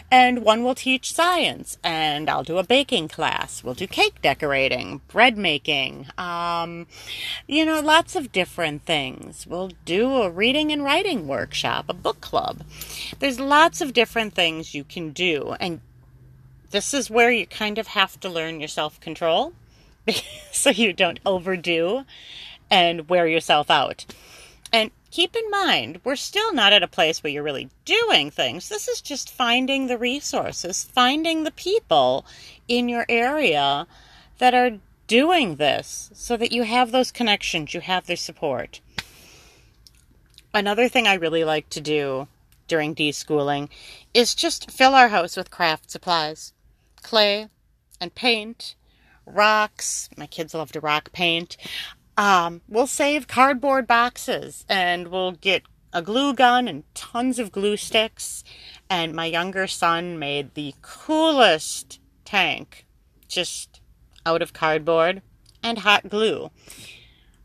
and 0.10 0.44
one 0.44 0.64
will 0.64 0.74
teach 0.74 1.14
science 1.14 1.78
and 1.84 2.28
I'll 2.28 2.42
do 2.42 2.58
a 2.58 2.64
baking 2.64 3.08
class. 3.10 3.64
We'll 3.64 3.76
do 3.76 3.86
cake 3.86 4.20
decorating, 4.24 5.02
bread 5.10 5.38
making, 5.38 6.08
um, 6.18 6.88
you 7.46 7.68
know, 7.68 7.82
lots 7.82 8.16
of 8.16 8.32
different 8.32 8.84
things. 8.84 9.46
We'll 9.46 9.74
do 9.86 10.24
a 10.24 10.32
reading 10.32 10.72
and 10.72 10.84
writing 10.84 11.28
workshop, 11.28 11.86
a 11.88 11.94
book 11.94 12.20
club. 12.20 12.64
There's 13.20 13.40
lots 13.40 13.80
of 13.80 13.94
different 13.94 14.34
things 14.34 14.74
you 14.74 14.84
can 14.84 15.12
do 15.12 15.56
and 15.60 15.82
this 16.72 16.96
is 16.96 17.12
where 17.12 17.32
you 17.32 17.46
kind 17.46 17.78
of 17.78 17.86
have 17.90 18.20
to 18.22 18.28
learn 18.28 18.60
your 18.60 18.70
self 18.70 19.00
control 19.02 19.54
so 20.52 20.72
you 20.72 20.94
don't 20.94 21.20
overdo 21.28 22.06
and 22.72 23.08
wear 23.08 23.28
yourself 23.28 23.70
out. 23.70 24.04
And 24.72 24.92
keep 25.12 25.36
in 25.36 25.50
mind, 25.50 26.02
we're 26.04 26.16
still 26.16 26.54
not 26.54 26.74
at 26.74 26.84
a 26.84 26.88
place 26.88 27.24
where 27.24 27.32
you're 27.32 27.44
really 27.44 27.70
doing 27.86 28.30
things. 28.32 28.70
This 28.70 28.88
is 28.88 29.02
just 29.02 29.30
finding 29.30 29.88
the 29.88 29.98
resources, 29.98 30.84
finding 30.84 31.44
the 31.44 31.52
people 31.52 32.26
in 32.68 32.90
your 32.90 33.06
area 33.08 33.88
that 34.40 34.54
are 34.54 34.80
doing 35.08 35.56
this 35.56 36.10
so 36.14 36.36
that 36.38 36.52
you 36.52 36.64
have 36.64 36.92
those 36.92 37.12
connections, 37.12 37.74
you 37.74 37.80
have 37.80 38.06
their 38.06 38.18
support. 38.18 38.82
Another 40.54 40.90
thing 40.90 41.08
I 41.08 41.14
really 41.14 41.44
like 41.44 41.70
to 41.70 41.82
do 41.82 42.28
during 42.68 42.94
deschooling 42.94 43.70
is 44.14 44.36
just 44.36 44.70
fill 44.70 44.94
our 44.94 45.10
house 45.10 45.38
with 45.38 45.52
craft 45.52 45.90
supplies 45.90 46.54
clay 47.02 47.48
and 48.02 48.14
paint, 48.14 48.76
rocks. 49.26 50.10
My 50.18 50.28
kids 50.28 50.54
love 50.54 50.72
to 50.74 50.82
rock 50.82 51.12
paint. 51.14 51.56
Um, 52.18 52.62
we'll 52.68 52.88
save 52.88 53.28
cardboard 53.28 53.86
boxes 53.86 54.66
and 54.68 55.10
we'll 55.10 55.34
get 55.34 55.64
a 55.94 56.02
glue 56.02 56.34
gun 56.34 56.68
and 56.68 56.84
tons 56.96 57.40
of 57.40 57.52
glue 57.52 57.78
sticks. 57.78 58.44
And 58.90 59.14
my 59.14 59.26
younger 59.26 59.68
son 59.68 60.18
made 60.18 60.56
the 60.56 60.74
coolest 60.82 62.00
tank 62.26 62.86
just 63.28 63.82
out 64.26 64.42
of 64.42 64.54
cardboard 64.54 65.22
and 65.64 65.80
hot 65.80 66.10
glue. 66.10 66.52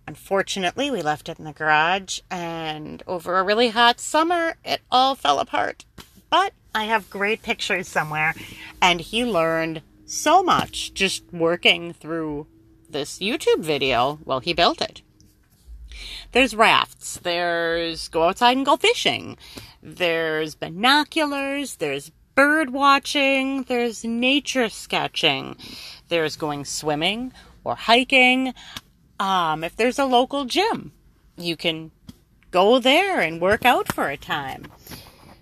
Unfortunately, 0.07 0.91
we 0.91 1.01
left 1.01 1.29
it 1.29 1.39
in 1.39 1.45
the 1.45 1.53
garage, 1.53 2.21
and 2.29 3.03
over 3.07 3.39
a 3.39 3.45
really 3.45 3.69
hot 3.69 4.01
summer, 4.01 4.57
it 4.65 4.81
all 4.91 5.15
fell 5.15 5.39
apart. 5.39 5.85
But 6.29 6.53
I 6.75 6.85
have 6.85 7.09
great 7.09 7.43
pictures 7.43 7.87
somewhere, 7.87 8.35
and 8.81 9.01
he 9.01 9.25
learned 9.25 9.83
so 10.05 10.43
much 10.43 10.93
just 10.93 11.23
working 11.33 11.93
through 11.93 12.49
this 12.93 13.19
YouTube 13.19 13.61
video 13.61 14.19
while 14.25 14.41
he 14.41 14.53
built 14.53 14.81
it. 14.81 15.03
There's 16.33 16.55
rafts, 16.55 17.19
there's 17.19 18.09
go 18.09 18.25
outside 18.25 18.57
and 18.57 18.65
go 18.65 18.77
fishing, 18.77 19.37
there's 19.83 20.55
binoculars, 20.55 21.77
there's 21.77 22.11
bird 22.35 22.71
watching, 22.71 23.65
there's 23.65 24.05
nature 24.05 24.69
sketching, 24.71 25.57
there's 26.09 26.37
going 26.37 26.65
swimming 26.65 27.33
or 27.65 27.75
hiking. 27.75 28.55
Um, 29.21 29.63
if 29.63 29.77
there's 29.77 29.99
a 29.99 30.07
local 30.07 30.47
gym, 30.47 30.93
you 31.37 31.57
can 31.57 31.91
go 32.51 32.79
there 32.79 33.21
and 33.21 33.41
work 33.41 33.65
out 33.65 33.93
for 33.93 34.09
a 34.09 34.17
time. 34.17 34.67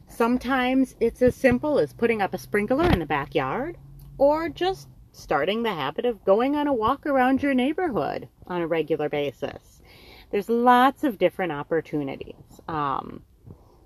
Sometimes 0.08 0.96
it's 1.00 1.22
as 1.22 1.34
simple 1.34 1.78
as 1.78 1.92
putting 1.92 2.20
up 2.20 2.34
a 2.34 2.38
sprinkler 2.38 2.90
in 2.90 2.98
the 2.98 3.06
backyard 3.06 3.76
or 4.18 4.48
just 4.48 4.88
starting 5.20 5.62
the 5.62 5.74
habit 5.74 6.04
of 6.04 6.24
going 6.24 6.56
on 6.56 6.66
a 6.66 6.72
walk 6.72 7.06
around 7.06 7.42
your 7.42 7.54
neighborhood 7.54 8.28
on 8.46 8.62
a 8.62 8.66
regular 8.66 9.08
basis. 9.08 9.82
There's 10.30 10.48
lots 10.48 11.04
of 11.04 11.18
different 11.18 11.52
opportunities. 11.52 12.34
Um, 12.68 13.22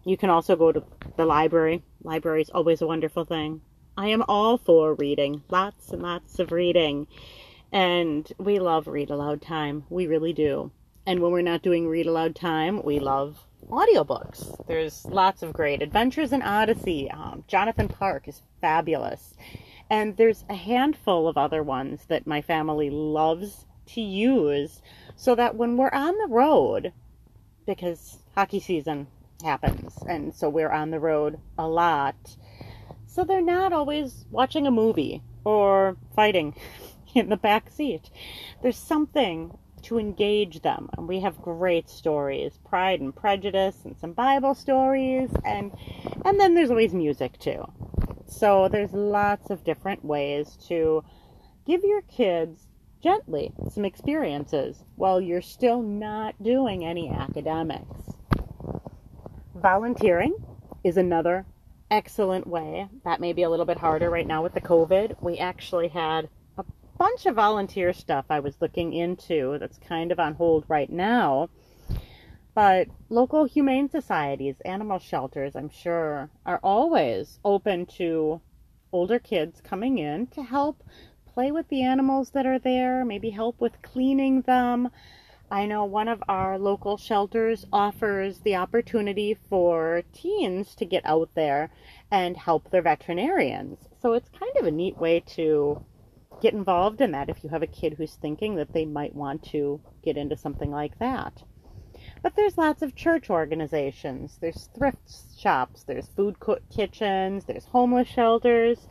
you 0.04 0.16
can 0.16 0.30
also 0.30 0.56
go 0.56 0.72
to 0.72 0.84
the 1.16 1.24
library. 1.24 1.82
Library 2.02 2.42
is 2.42 2.50
always 2.50 2.82
a 2.82 2.86
wonderful 2.86 3.24
thing. 3.24 3.62
I 3.96 4.08
am 4.08 4.24
all 4.28 4.58
for 4.58 4.94
reading, 4.94 5.42
lots 5.50 5.90
and 5.90 6.02
lots 6.02 6.38
of 6.38 6.52
reading. 6.52 7.06
And 7.72 8.30
we 8.38 8.58
love 8.58 8.86
read 8.86 9.10
aloud 9.10 9.42
time. 9.42 9.84
We 9.88 10.06
really 10.06 10.32
do. 10.32 10.70
And 11.06 11.20
when 11.20 11.32
we're 11.32 11.42
not 11.42 11.62
doing 11.62 11.88
read 11.88 12.06
aloud 12.06 12.34
time, 12.34 12.82
we 12.82 12.98
love 12.98 13.44
audiobooks. 13.68 14.66
There's 14.66 15.04
lots 15.06 15.42
of 15.42 15.52
great 15.52 15.82
Adventures 15.82 16.32
in 16.32 16.42
Odyssey. 16.42 17.10
Um, 17.10 17.44
Jonathan 17.48 17.88
Park 17.88 18.28
is 18.28 18.42
fabulous. 18.60 19.34
And 19.90 20.16
there's 20.16 20.44
a 20.48 20.54
handful 20.54 21.28
of 21.28 21.36
other 21.36 21.62
ones 21.62 22.06
that 22.08 22.26
my 22.26 22.40
family 22.40 22.90
loves 22.90 23.66
to 23.86 24.00
use 24.00 24.80
so 25.16 25.34
that 25.34 25.56
when 25.56 25.76
we're 25.76 25.90
on 25.90 26.16
the 26.18 26.28
road, 26.28 26.92
because 27.66 28.18
hockey 28.34 28.60
season 28.60 29.06
happens, 29.42 29.98
and 30.08 30.34
so 30.34 30.48
we're 30.48 30.72
on 30.72 30.90
the 30.90 31.00
road 31.00 31.38
a 31.58 31.68
lot, 31.68 32.36
so 33.06 33.24
they're 33.24 33.42
not 33.42 33.72
always 33.72 34.24
watching 34.30 34.66
a 34.66 34.70
movie 34.70 35.22
or 35.44 35.96
fighting 36.16 36.54
in 37.14 37.28
the 37.28 37.36
back 37.36 37.70
seat. 37.70 38.10
There's 38.62 38.78
something 38.78 39.56
to 39.84 39.98
engage 39.98 40.62
them. 40.62 40.88
And 40.96 41.06
we 41.06 41.20
have 41.20 41.40
great 41.40 41.88
stories, 41.88 42.58
Pride 42.64 43.00
and 43.00 43.14
Prejudice 43.14 43.76
and 43.84 43.96
some 43.98 44.12
Bible 44.12 44.54
stories 44.54 45.30
and 45.44 45.72
and 46.24 46.40
then 46.40 46.54
there's 46.54 46.70
always 46.70 46.94
music 46.94 47.38
too. 47.38 47.64
So 48.26 48.68
there's 48.68 48.92
lots 48.92 49.50
of 49.50 49.64
different 49.64 50.04
ways 50.04 50.56
to 50.68 51.04
give 51.66 51.82
your 51.84 52.02
kids 52.02 52.66
gently 53.02 53.52
some 53.70 53.84
experiences 53.84 54.84
while 54.96 55.20
you're 55.20 55.42
still 55.42 55.82
not 55.82 56.42
doing 56.42 56.84
any 56.84 57.10
academics. 57.10 58.12
Volunteering 59.54 60.34
is 60.82 60.96
another 60.96 61.46
excellent 61.90 62.46
way. 62.46 62.88
That 63.04 63.20
may 63.20 63.32
be 63.32 63.42
a 63.42 63.50
little 63.50 63.66
bit 63.66 63.78
harder 63.78 64.10
right 64.10 64.26
now 64.26 64.42
with 64.42 64.54
the 64.54 64.60
COVID. 64.60 65.22
We 65.22 65.38
actually 65.38 65.88
had 65.88 66.28
a 66.56 66.64
bunch 66.98 67.26
of 67.26 67.34
volunteer 67.34 67.92
stuff 67.92 68.26
I 68.30 68.40
was 68.40 68.60
looking 68.60 68.92
into 68.92 69.58
that's 69.58 69.78
kind 69.78 70.10
of 70.10 70.18
on 70.18 70.34
hold 70.34 70.64
right 70.68 70.90
now 70.90 71.50
but 72.54 72.88
local 73.08 73.44
humane 73.44 73.88
societies, 73.88 74.60
animal 74.64 74.98
shelters, 74.98 75.56
I'm 75.56 75.68
sure, 75.68 76.30
are 76.46 76.60
always 76.62 77.40
open 77.44 77.86
to 77.98 78.40
older 78.92 79.18
kids 79.18 79.60
coming 79.60 79.98
in 79.98 80.28
to 80.28 80.42
help 80.42 80.82
play 81.26 81.50
with 81.50 81.68
the 81.68 81.82
animals 81.82 82.30
that 82.30 82.46
are 82.46 82.60
there, 82.60 83.04
maybe 83.04 83.30
help 83.30 83.60
with 83.60 83.82
cleaning 83.82 84.42
them. 84.42 84.88
I 85.50 85.66
know 85.66 85.84
one 85.84 86.08
of 86.08 86.22
our 86.28 86.58
local 86.58 86.96
shelters 86.96 87.66
offers 87.72 88.40
the 88.40 88.54
opportunity 88.56 89.34
for 89.34 90.02
teens 90.12 90.76
to 90.76 90.84
get 90.84 91.04
out 91.04 91.30
there 91.34 91.70
and 92.10 92.36
help 92.36 92.70
their 92.70 92.82
veterinarians. 92.82 93.88
So 94.00 94.12
it's 94.12 94.28
kind 94.28 94.56
of 94.58 94.66
a 94.66 94.70
neat 94.70 94.96
way 94.96 95.20
to 95.34 95.84
get 96.40 96.54
involved 96.54 97.00
in 97.00 97.10
that 97.12 97.28
if 97.28 97.42
you 97.42 97.50
have 97.50 97.62
a 97.62 97.66
kid 97.66 97.94
who's 97.94 98.14
thinking 98.14 98.54
that 98.56 98.72
they 98.72 98.84
might 98.84 99.14
want 99.14 99.42
to 99.50 99.80
get 100.04 100.16
into 100.16 100.36
something 100.36 100.70
like 100.70 100.98
that. 101.00 101.42
But 102.24 102.36
there's 102.36 102.56
lots 102.56 102.80
of 102.80 102.94
church 102.94 103.28
organizations, 103.28 104.38
there's 104.40 104.70
thrift 104.74 105.12
shops, 105.38 105.82
there's 105.82 106.06
food 106.06 106.36
kitchens, 106.74 107.44
there's 107.44 107.66
homeless 107.66 108.08
shelters. 108.08 108.88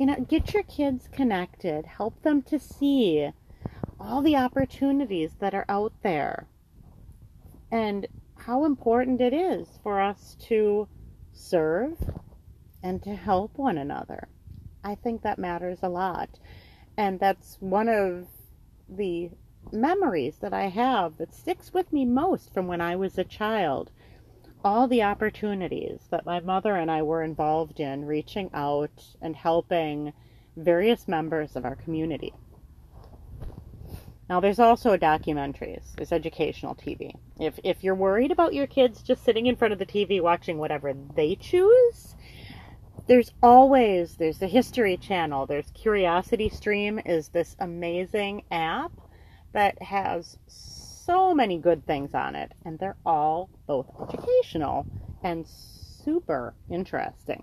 You 0.00 0.06
know, 0.06 0.16
get 0.28 0.52
your 0.52 0.64
kids 0.64 1.08
connected, 1.12 1.86
help 1.86 2.20
them 2.22 2.42
to 2.42 2.58
see 2.58 3.30
all 4.00 4.20
the 4.20 4.34
opportunities 4.34 5.36
that 5.38 5.54
are 5.54 5.64
out 5.68 5.92
there 6.02 6.48
and 7.70 8.08
how 8.34 8.64
important 8.64 9.20
it 9.20 9.32
is 9.32 9.68
for 9.84 10.00
us 10.00 10.36
to 10.48 10.88
serve 11.32 11.96
and 12.82 13.00
to 13.04 13.14
help 13.14 13.56
one 13.58 13.78
another. 13.78 14.26
I 14.82 14.96
think 14.96 15.22
that 15.22 15.38
matters 15.38 15.78
a 15.84 15.88
lot. 15.88 16.30
And 16.96 17.20
that's 17.20 17.58
one 17.60 17.88
of 17.88 18.26
the 18.88 19.30
memories 19.72 20.38
that 20.38 20.52
I 20.52 20.68
have 20.68 21.18
that 21.18 21.34
sticks 21.34 21.72
with 21.72 21.92
me 21.92 22.04
most 22.04 22.52
from 22.52 22.66
when 22.66 22.80
I 22.80 22.96
was 22.96 23.18
a 23.18 23.24
child. 23.24 23.90
All 24.64 24.88
the 24.88 25.02
opportunities 25.02 26.00
that 26.10 26.26
my 26.26 26.40
mother 26.40 26.76
and 26.76 26.90
I 26.90 27.02
were 27.02 27.22
involved 27.22 27.80
in, 27.80 28.04
reaching 28.04 28.50
out 28.52 29.04
and 29.20 29.36
helping 29.36 30.12
various 30.56 31.06
members 31.06 31.56
of 31.56 31.64
our 31.64 31.76
community. 31.76 32.32
Now, 34.28 34.40
there's 34.40 34.58
also 34.58 34.96
documentaries. 34.96 35.94
There's 35.94 36.10
educational 36.10 36.74
TV. 36.74 37.12
If 37.38 37.60
if 37.62 37.84
you're 37.84 37.94
worried 37.94 38.32
about 38.32 38.54
your 38.54 38.66
kids 38.66 39.02
just 39.02 39.22
sitting 39.24 39.46
in 39.46 39.54
front 39.54 39.72
of 39.72 39.78
the 39.78 39.86
TV 39.86 40.20
watching 40.20 40.58
whatever 40.58 40.94
they 41.14 41.36
choose, 41.36 42.16
there's 43.06 43.32
always 43.40 44.16
there's 44.16 44.38
the 44.38 44.48
History 44.48 44.96
Channel. 44.96 45.46
There's 45.46 45.70
Curiosity 45.72 46.48
Stream 46.48 47.00
is 47.04 47.28
this 47.28 47.54
amazing 47.60 48.42
app 48.50 48.90
that 49.56 49.82
has 49.82 50.36
so 50.46 51.34
many 51.34 51.56
good 51.56 51.86
things 51.86 52.12
on 52.12 52.34
it, 52.34 52.52
and 52.66 52.78
they're 52.78 52.98
all 53.06 53.48
both 53.66 53.86
educational 54.02 54.86
and 55.22 55.46
super 55.46 56.54
interesting. 56.70 57.42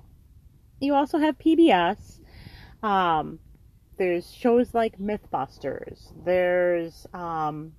You 0.79 0.93
also 0.93 1.17
have 1.17 1.39
PBS. 1.39 2.19
Um, 2.83 3.39
there's 3.97 4.31
shows 4.31 4.75
like 4.75 4.99
MythBusters. 4.99 6.11
There's 6.23 7.07
um, 7.15 7.73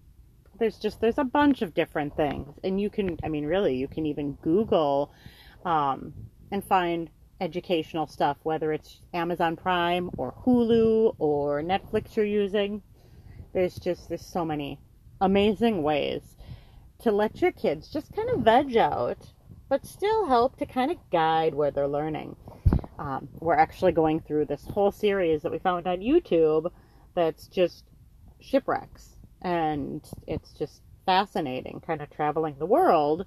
there's 0.59 0.79
just 0.79 1.01
there's 1.01 1.19
a 1.19 1.25
bunch 1.25 1.63
of 1.63 1.73
different 1.73 2.17
things, 2.17 2.59
and 2.65 2.81
you 2.81 2.91
can 2.91 3.17
I 3.23 3.29
mean 3.29 3.47
really 3.47 3.77
you 3.77 3.87
can 3.87 4.05
even 4.05 4.33
Google 4.43 5.13
um, 5.65 6.13
and 6.51 6.65
find 6.65 7.09
educational 7.41 8.09
stuff, 8.09 8.39
whether 8.43 8.73
it's 8.73 9.01
Amazon 9.13 9.55
Prime 9.55 10.11
or 10.17 10.35
Hulu 10.45 11.15
or 11.21 11.63
Netflix 11.63 12.17
you're 12.17 12.27
using. 12.27 12.83
There's 13.55 13.77
just 13.79 14.09
there's 14.09 14.27
so 14.27 14.45
many 14.45 14.81
amazing 15.21 15.83
ways 15.83 16.37
to 16.99 17.13
let 17.13 17.41
your 17.41 17.53
kids 17.53 17.89
just 17.89 18.13
kind 18.15 18.29
of 18.31 18.41
veg 18.41 18.77
out, 18.77 19.33
but 19.69 19.87
still 19.87 20.27
help 20.27 20.57
to 20.59 20.67
kind 20.67 20.91
of 20.91 20.99
guide 21.11 21.55
where 21.55 21.71
they're 21.71 21.89
learning. 21.89 22.37
Um, 22.99 23.29
we're 23.41 23.55
actually 23.55 23.93
going 23.93 24.21
through 24.21 24.47
this 24.47 24.65
whole 24.67 24.91
series 24.91 25.43
that 25.43 25.53
we 25.53 25.59
found 25.59 25.87
on 25.87 25.99
YouTube 25.99 26.71
that's 27.15 27.47
just 27.47 27.85
shipwrecks, 28.41 29.17
and 29.43 30.03
it's 30.27 30.53
just 30.53 30.83
fascinating, 31.07 31.81
kind 31.87 32.03
of 32.03 32.11
traveling 32.11 32.57
the 32.59 32.67
world 32.67 33.25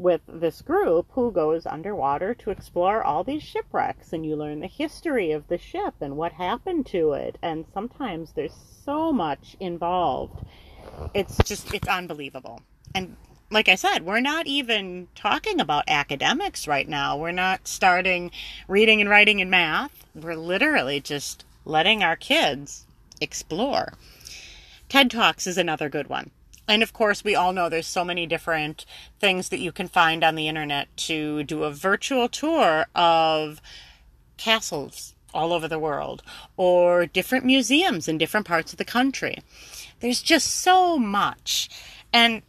with 0.00 0.22
this 0.26 0.62
group 0.62 1.06
who 1.10 1.30
goes 1.30 1.66
underwater 1.66 2.32
to 2.32 2.50
explore 2.50 3.04
all 3.04 3.22
these 3.22 3.42
shipwrecks 3.42 4.14
and 4.14 4.24
you 4.24 4.34
learn 4.34 4.60
the 4.60 4.66
history 4.66 5.30
of 5.30 5.46
the 5.48 5.58
ship 5.58 5.94
and 6.00 6.16
what 6.16 6.32
happened 6.32 6.86
to 6.86 7.12
it 7.12 7.36
and 7.42 7.66
sometimes 7.74 8.32
there's 8.32 8.54
so 8.82 9.12
much 9.12 9.56
involved 9.60 10.42
it's 11.12 11.36
just 11.44 11.74
it's 11.74 11.86
unbelievable 11.86 12.62
and 12.94 13.14
like 13.52 13.68
I 13.68 13.74
said, 13.74 14.06
we're 14.06 14.20
not 14.20 14.46
even 14.46 15.08
talking 15.16 15.60
about 15.60 15.88
academics 15.88 16.68
right 16.68 16.88
now. 16.88 17.16
We're 17.16 17.32
not 17.32 17.66
starting 17.66 18.30
reading 18.68 19.00
and 19.00 19.10
writing 19.10 19.40
and 19.40 19.50
math. 19.50 20.06
We're 20.14 20.36
literally 20.36 21.00
just 21.00 21.44
letting 21.64 22.00
our 22.02 22.14
kids 22.14 22.86
explore. 23.20 23.94
TED 24.88 25.10
Talks 25.10 25.48
is 25.48 25.58
another 25.58 25.88
good 25.88 26.08
one. 26.08 26.30
And 26.70 26.84
of 26.84 26.92
course, 26.92 27.24
we 27.24 27.34
all 27.34 27.52
know 27.52 27.68
there's 27.68 27.88
so 27.88 28.04
many 28.04 28.26
different 28.26 28.86
things 29.18 29.48
that 29.48 29.58
you 29.58 29.72
can 29.72 29.88
find 29.88 30.22
on 30.22 30.36
the 30.36 30.46
internet 30.46 30.86
to 30.98 31.42
do 31.42 31.64
a 31.64 31.72
virtual 31.72 32.28
tour 32.28 32.86
of 32.94 33.60
castles 34.36 35.16
all 35.34 35.52
over 35.52 35.66
the 35.66 35.80
world 35.80 36.22
or 36.56 37.06
different 37.06 37.44
museums 37.44 38.06
in 38.06 38.18
different 38.18 38.46
parts 38.46 38.72
of 38.72 38.78
the 38.78 38.84
country. 38.84 39.38
There's 39.98 40.22
just 40.22 40.46
so 40.48 40.96
much. 40.96 41.68
And 42.12 42.42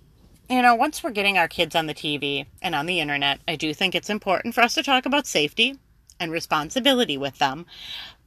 you 0.48 0.62
know, 0.62 0.76
once 0.76 1.04
we're 1.04 1.10
getting 1.10 1.40
our 1.40 1.48
kids 1.48 1.76
on 1.76 1.88
the 1.88 1.94
TV 1.96 2.46
and 2.62 2.76
on 2.76 2.86
the 2.86 3.00
internet, 3.00 3.40
I 3.48 3.56
do 3.56 3.74
think 3.74 3.96
it's 3.96 4.10
important 4.10 4.54
for 4.54 4.62
us 4.62 4.76
to 4.76 4.84
talk 4.84 5.08
about 5.08 5.26
safety 5.26 5.80
and 6.20 6.32
responsibility 6.32 7.18
with 7.18 7.40
them. 7.40 7.66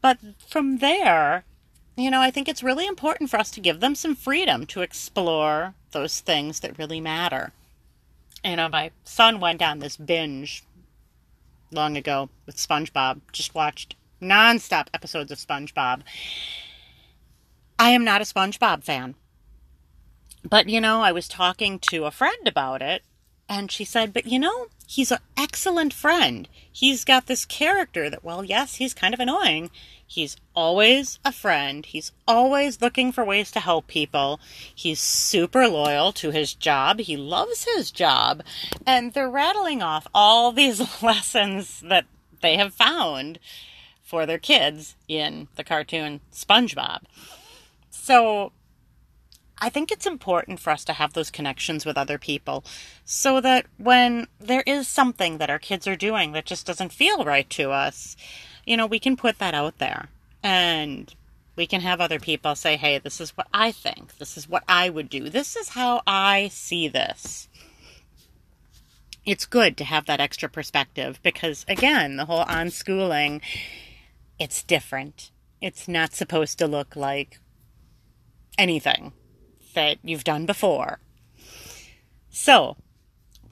But 0.01 0.19
from 0.49 0.79
there, 0.79 1.45
you 1.97 2.11
know, 2.11 2.21
I 2.21 2.31
think 2.31 2.49
it's 2.49 2.63
really 2.63 2.87
important 2.87 3.31
for 3.31 3.39
us 3.39 3.51
to 3.53 3.61
give 3.61 3.81
them 3.81 3.95
some 3.95 4.15
freedom 4.15 4.67
to 4.67 4.83
explore 4.83 5.75
those 5.93 6.21
things 6.21 6.61
that 6.61 6.79
really 6.79 7.01
matter. 7.01 7.53
You 8.45 8.57
know, 8.57 8.69
my 8.69 8.91
son 9.05 9.41
went 9.41 9.63
on 9.63 9.79
this 9.79 9.97
binge 9.97 10.65
long 11.71 11.97
ago 11.97 12.29
with 12.47 12.57
SpongeBob, 12.57 13.21
just 13.33 13.55
watched 13.55 13.97
nonstop 14.21 14.89
episodes 14.93 15.31
of 15.31 15.39
SpongeBob. 15.39 16.03
I 17.79 17.91
am 17.91 18.05
not 18.05 18.21
a 18.21 18.25
SpongeBob 18.25 18.85
fan. 18.85 19.15
But, 20.49 20.69
you 20.69 20.81
know, 20.81 21.01
I 21.01 21.13
was 21.13 21.27
talking 21.27 21.79
to 21.91 22.05
a 22.05 22.11
friend 22.11 22.47
about 22.47 22.83
it, 22.83 23.03
and 23.49 23.71
she 23.71 23.85
said, 23.85 24.13
But 24.13 24.27
you 24.27 24.39
know, 24.39 24.67
he's 24.87 25.11
an 25.11 25.19
excellent 25.37 25.93
friend. 25.93 26.49
He's 26.71 27.05
got 27.05 27.27
this 27.27 27.45
character 27.45 28.11
that, 28.11 28.25
well, 28.25 28.45
yes, 28.45 28.77
he's 28.77 28.95
kind 28.95 29.15
of 29.15 29.21
annoying. 29.21 29.71
He's 30.07 30.37
always 30.55 31.19
a 31.25 31.33
friend. 31.33 31.87
He's 31.87 32.13
always 32.29 32.81
looking 32.81 33.11
for 33.13 33.25
ways 33.25 33.51
to 33.53 33.61
help 33.61 33.87
people. 33.87 34.39
He's 34.75 35.01
super 35.01 35.67
loyal 35.67 36.13
to 36.13 36.31
his 36.31 36.55
job. 36.55 37.01
He 37.01 37.17
loves 37.17 37.67
his 37.75 37.91
job. 37.91 38.43
And 38.87 39.13
they're 39.13 39.31
rattling 39.31 39.83
off 39.83 40.07
all 40.15 40.53
these 40.53 41.03
lessons 41.03 41.81
that 41.81 42.07
they 42.41 42.57
have 42.57 42.75
found 42.75 43.39
for 44.03 44.27
their 44.27 44.39
kids 44.39 44.95
in 45.09 45.49
the 45.57 45.65
cartoon 45.65 46.21
SpongeBob. 46.33 47.01
So 47.91 48.53
I 49.65 49.71
think 49.71 49.91
it's 49.91 50.05
important 50.05 50.61
for 50.61 50.69
us 50.69 50.85
to 50.85 50.93
have 50.93 51.15
those 51.15 51.31
connections 51.31 51.87
with 51.87 51.97
other 51.97 52.19
people 52.19 52.67
so 53.07 53.41
that 53.41 53.65
when 53.79 54.27
there 54.39 54.63
is 54.67 54.87
something 54.87 55.39
that 55.39 55.49
our 55.49 55.59
kids 55.59 55.87
are 55.87 55.97
doing 55.97 56.33
that 56.33 56.45
just 56.45 56.67
doesn't 56.67 56.93
feel 56.93 57.25
right 57.25 57.49
to 57.49 57.71
us, 57.71 58.15
you 58.67 58.77
know, 58.77 58.85
we 58.85 58.99
can 58.99 59.17
put 59.17 59.39
that 59.39 59.55
out 59.55 59.79
there 59.79 60.11
and 60.43 61.15
we 61.57 61.67
can 61.67 61.81
have 61.81 61.99
other 61.99 62.21
people 62.21 62.55
say, 62.55 62.77
hey, 62.77 62.99
this 62.99 63.23
is 63.23 63.31
what 63.39 63.47
I 63.55 63.73
think. 63.73 64.19
This 64.19 64.37
is 64.37 64.47
what 64.47 64.65
I 64.69 64.91
would 64.91 65.09
do. 65.09 65.31
This 65.31 65.57
is 65.57 65.71
how 65.71 66.03
I 66.07 66.49
see 66.49 66.87
this. 66.87 67.49
It's 69.25 69.47
good 69.47 69.79
to 69.79 69.85
have 69.85 70.05
that 70.05 70.21
extra 70.21 70.51
perspective 70.51 71.21
because, 71.23 71.65
again, 71.67 72.17
the 72.17 72.27
whole 72.27 72.45
unschooling, 72.45 73.41
it's 74.39 74.63
different. 74.63 75.31
It's 75.63 75.89
not 75.89 76.13
supposed 76.13 76.59
to 76.59 76.67
look 76.67 76.95
like 76.95 77.41
anything 78.59 79.15
that 79.75 79.99
you've 80.03 80.25
done 80.25 80.47
before. 80.47 80.99
So, 82.31 82.77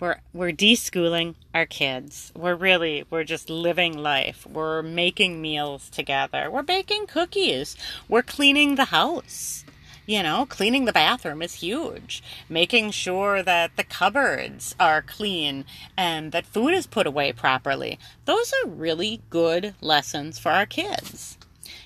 we're 0.03 0.21
we're 0.33 0.51
deschooling 0.51 1.37
our 1.55 1.65
kids. 1.65 2.33
We're 2.35 2.57
really 2.57 3.05
we're 3.09 3.23
just 3.23 3.49
living 3.49 3.97
life. 3.97 4.45
We're 4.45 4.83
making 4.83 5.41
meals 5.41 5.89
together. 5.89 6.51
We're 6.51 6.65
baking 6.65 7.07
cookies. 7.07 7.77
We're 8.09 8.23
cleaning 8.23 8.75
the 8.75 8.87
house. 8.87 9.65
You 10.05 10.25
know, 10.25 10.47
cleaning 10.47 10.87
the 10.87 10.93
bathroom 10.93 11.41
is 11.43 11.55
huge. 11.55 12.25
Making 12.49 12.91
sure 12.91 13.45
that 13.45 13.77
the 13.77 13.85
cupboards 13.85 14.75
are 14.81 15.01
clean 15.01 15.65
and 15.97 16.33
that 16.33 16.47
food 16.47 16.75
is 16.75 16.89
put 16.89 17.07
away 17.07 17.33
properly. 17.33 18.01
Those 18.25 18.53
are 18.53 18.69
really 18.69 19.23
good 19.31 19.77
lessons 19.81 20.41
for 20.41 20.51
our 20.51 20.67
kids. 20.67 21.39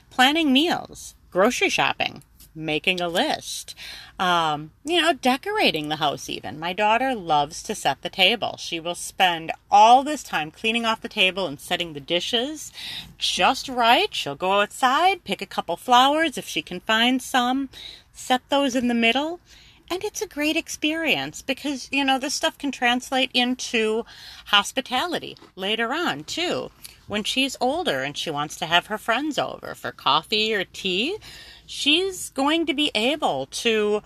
Planning 0.09 0.55
meals, 0.55 1.15
grocery 1.31 1.69
shopping, 1.69 2.23
making 2.55 3.03
a 3.03 3.09
list, 3.09 3.75
um, 4.19 4.71
you 4.85 5.01
know, 5.01 5.13
decorating 5.13 5.89
the 5.89 5.97
house 5.97 6.29
even. 6.29 6.59
My 6.59 6.73
daughter 6.73 7.15
loves 7.15 7.63
to 7.65 7.75
set 7.75 8.03
the 8.03 8.09
table. 8.09 8.57
She 8.59 8.81
will 8.81 8.95
spend 8.95 9.53
all 9.71 10.03
this 10.03 10.23
time 10.23 10.51
cleaning 10.51 10.87
off 10.87 11.03
the 11.03 11.09
table 11.09 11.47
and 11.47 11.61
setting 11.61 11.93
the 11.93 12.01
dishes 12.01 12.73
just 13.19 13.69
right. 13.69 14.15
She'll 14.15 14.35
go 14.35 14.61
outside, 14.61 15.25
pick 15.25 15.43
a 15.43 15.47
couple 15.47 15.77
flowers 15.77 16.39
if 16.39 16.47
she 16.47 16.63
can 16.63 16.81
find 16.81 17.21
some, 17.21 17.69
set 18.13 18.41
those 18.49 18.75
in 18.75 18.89
the 18.89 18.95
middle. 18.95 19.41
And 19.89 20.03
it's 20.03 20.23
a 20.23 20.27
great 20.27 20.57
experience 20.57 21.43
because, 21.43 21.89
you 21.93 22.05
know, 22.05 22.19
this 22.19 22.35
stuff 22.35 22.59
can 22.59 22.73
translate 22.73 23.31
into 23.33 24.05
hospitality 24.47 25.37
later 25.55 25.93
on, 25.93 26.25
too. 26.25 26.73
When 27.07 27.23
she's 27.23 27.57
older 27.61 28.03
and 28.03 28.17
she 28.17 28.31
wants 28.31 28.57
to 28.57 28.67
have 28.67 28.87
her 28.87 28.99
friends 28.99 29.39
over 29.39 29.77
for 29.77 29.93
coffee 29.93 30.53
or 30.53 30.65
tea, 30.65 31.19
she's 31.67 32.31
going 32.31 32.65
to 32.67 32.75
be 32.75 32.91
able 32.95 33.47
to 33.47 34.03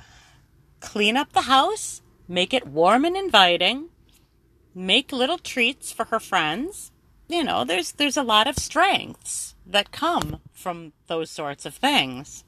clean 0.80 1.16
up 1.16 1.32
the 1.32 1.42
house, 1.42 2.02
make 2.26 2.52
it 2.52 2.66
warm 2.66 3.04
and 3.04 3.16
inviting, 3.16 3.90
make 4.74 5.12
little 5.12 5.38
treats 5.38 5.92
for 5.92 6.06
her 6.06 6.18
friends. 6.18 6.90
You 7.28 7.44
know, 7.44 7.64
there's 7.64 7.92
there's 7.92 8.16
a 8.16 8.24
lot 8.24 8.48
of 8.48 8.58
strengths 8.58 9.54
that 9.64 9.92
come 9.92 10.40
from 10.52 10.92
those 11.06 11.30
sorts 11.30 11.64
of 11.64 11.74
things. 11.74 12.42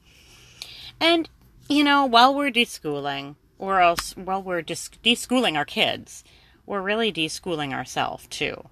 And 0.99 1.29
you 1.69 1.83
know, 1.83 2.05
while 2.05 2.35
we're 2.35 2.51
deschooling, 2.51 3.35
or 3.57 3.79
else 3.79 4.17
while 4.17 4.43
we're 4.43 4.61
dis- 4.61 4.89
deschooling 5.03 5.55
our 5.55 5.65
kids, 5.65 6.23
we're 6.65 6.81
really 6.81 7.13
deschooling 7.13 7.71
ourselves 7.71 8.27
too. 8.27 8.67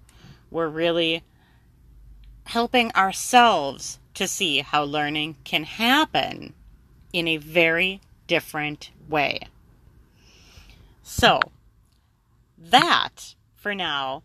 We're 0.49 0.67
really 0.67 1.23
helping 2.47 2.91
ourselves 2.93 3.99
to 4.21 4.27
see 4.27 4.59
how 4.59 4.83
learning 4.83 5.35
can 5.43 5.63
happen 5.63 6.53
in 7.11 7.27
a 7.27 7.37
very 7.37 7.99
different 8.27 8.91
way. 9.09 9.39
So, 11.01 11.39
that 12.55 13.33
for 13.55 13.73
now 13.73 14.21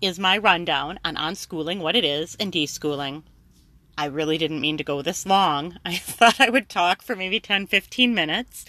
is 0.00 0.20
my 0.20 0.38
rundown 0.38 1.00
on 1.04 1.16
unschooling, 1.16 1.80
what 1.80 1.96
it 1.96 2.04
is, 2.04 2.36
and 2.38 2.52
deschooling. 2.52 3.24
I 3.98 4.04
really 4.04 4.38
didn't 4.38 4.60
mean 4.60 4.76
to 4.76 4.84
go 4.84 5.02
this 5.02 5.26
long. 5.26 5.78
I 5.84 5.96
thought 5.96 6.40
I 6.40 6.48
would 6.48 6.68
talk 6.68 7.02
for 7.02 7.16
maybe 7.16 7.40
10, 7.40 7.66
15 7.66 8.14
minutes. 8.14 8.64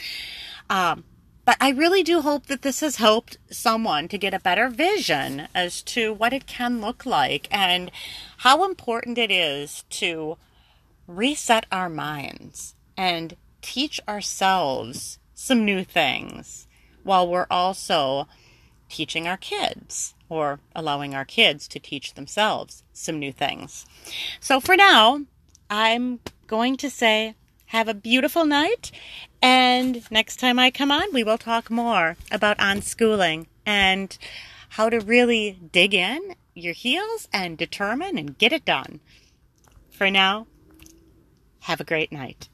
Um, 0.67 1.03
but 1.45 1.57
I 1.61 1.69
really 1.69 2.01
do 2.01 2.21
hope 2.21 2.47
that 2.47 2.63
this 2.63 2.79
has 2.79 2.95
helped 2.95 3.37
someone 3.51 4.07
to 4.07 4.17
get 4.17 4.33
a 4.33 4.39
better 4.39 4.69
vision 4.69 5.47
as 5.53 5.83
to 5.83 6.11
what 6.11 6.33
it 6.33 6.47
can 6.47 6.81
look 6.81 7.05
like 7.05 7.47
and 7.51 7.91
how 8.37 8.65
important 8.65 9.19
it 9.19 9.29
is 9.29 9.83
to 9.91 10.37
reset 11.07 11.65
our 11.71 11.89
minds 11.89 12.75
and 12.97 13.35
teach 13.61 13.99
ourselves 14.07 15.19
some 15.33 15.65
new 15.65 15.83
things 15.83 16.67
while 17.03 17.27
we're 17.27 17.47
also 17.49 18.27
teaching 18.89 19.27
our 19.27 19.37
kids 19.37 20.13
or 20.29 20.59
allowing 20.75 21.13
our 21.13 21.25
kids 21.25 21.67
to 21.67 21.79
teach 21.79 22.13
themselves 22.13 22.83
some 22.93 23.19
new 23.19 23.31
things. 23.31 23.85
So 24.39 24.59
for 24.59 24.75
now, 24.75 25.21
I'm 25.69 26.19
going 26.47 26.77
to 26.77 26.89
say 26.89 27.35
have 27.67 27.87
a 27.87 27.93
beautiful 27.93 28.45
night. 28.45 28.91
And 29.41 30.09
next 30.11 30.39
time 30.39 30.59
I 30.59 30.71
come 30.71 30.91
on, 30.91 31.13
we 31.13 31.23
will 31.23 31.37
talk 31.37 31.69
more 31.69 32.15
about 32.31 32.57
unschooling 32.57 33.47
and 33.65 34.17
how 34.69 34.89
to 34.89 34.99
really 34.99 35.59
dig 35.71 35.93
in 35.93 36.35
your 36.53 36.73
heels 36.73 37.27
and 37.33 37.57
determine 37.57 38.17
and 38.17 38.37
get 38.37 38.53
it 38.53 38.65
done. 38.65 38.99
For 39.89 40.09
now, 40.09 40.47
have 41.65 41.81
a 41.81 41.83
great 41.83 42.11
night. 42.11 42.47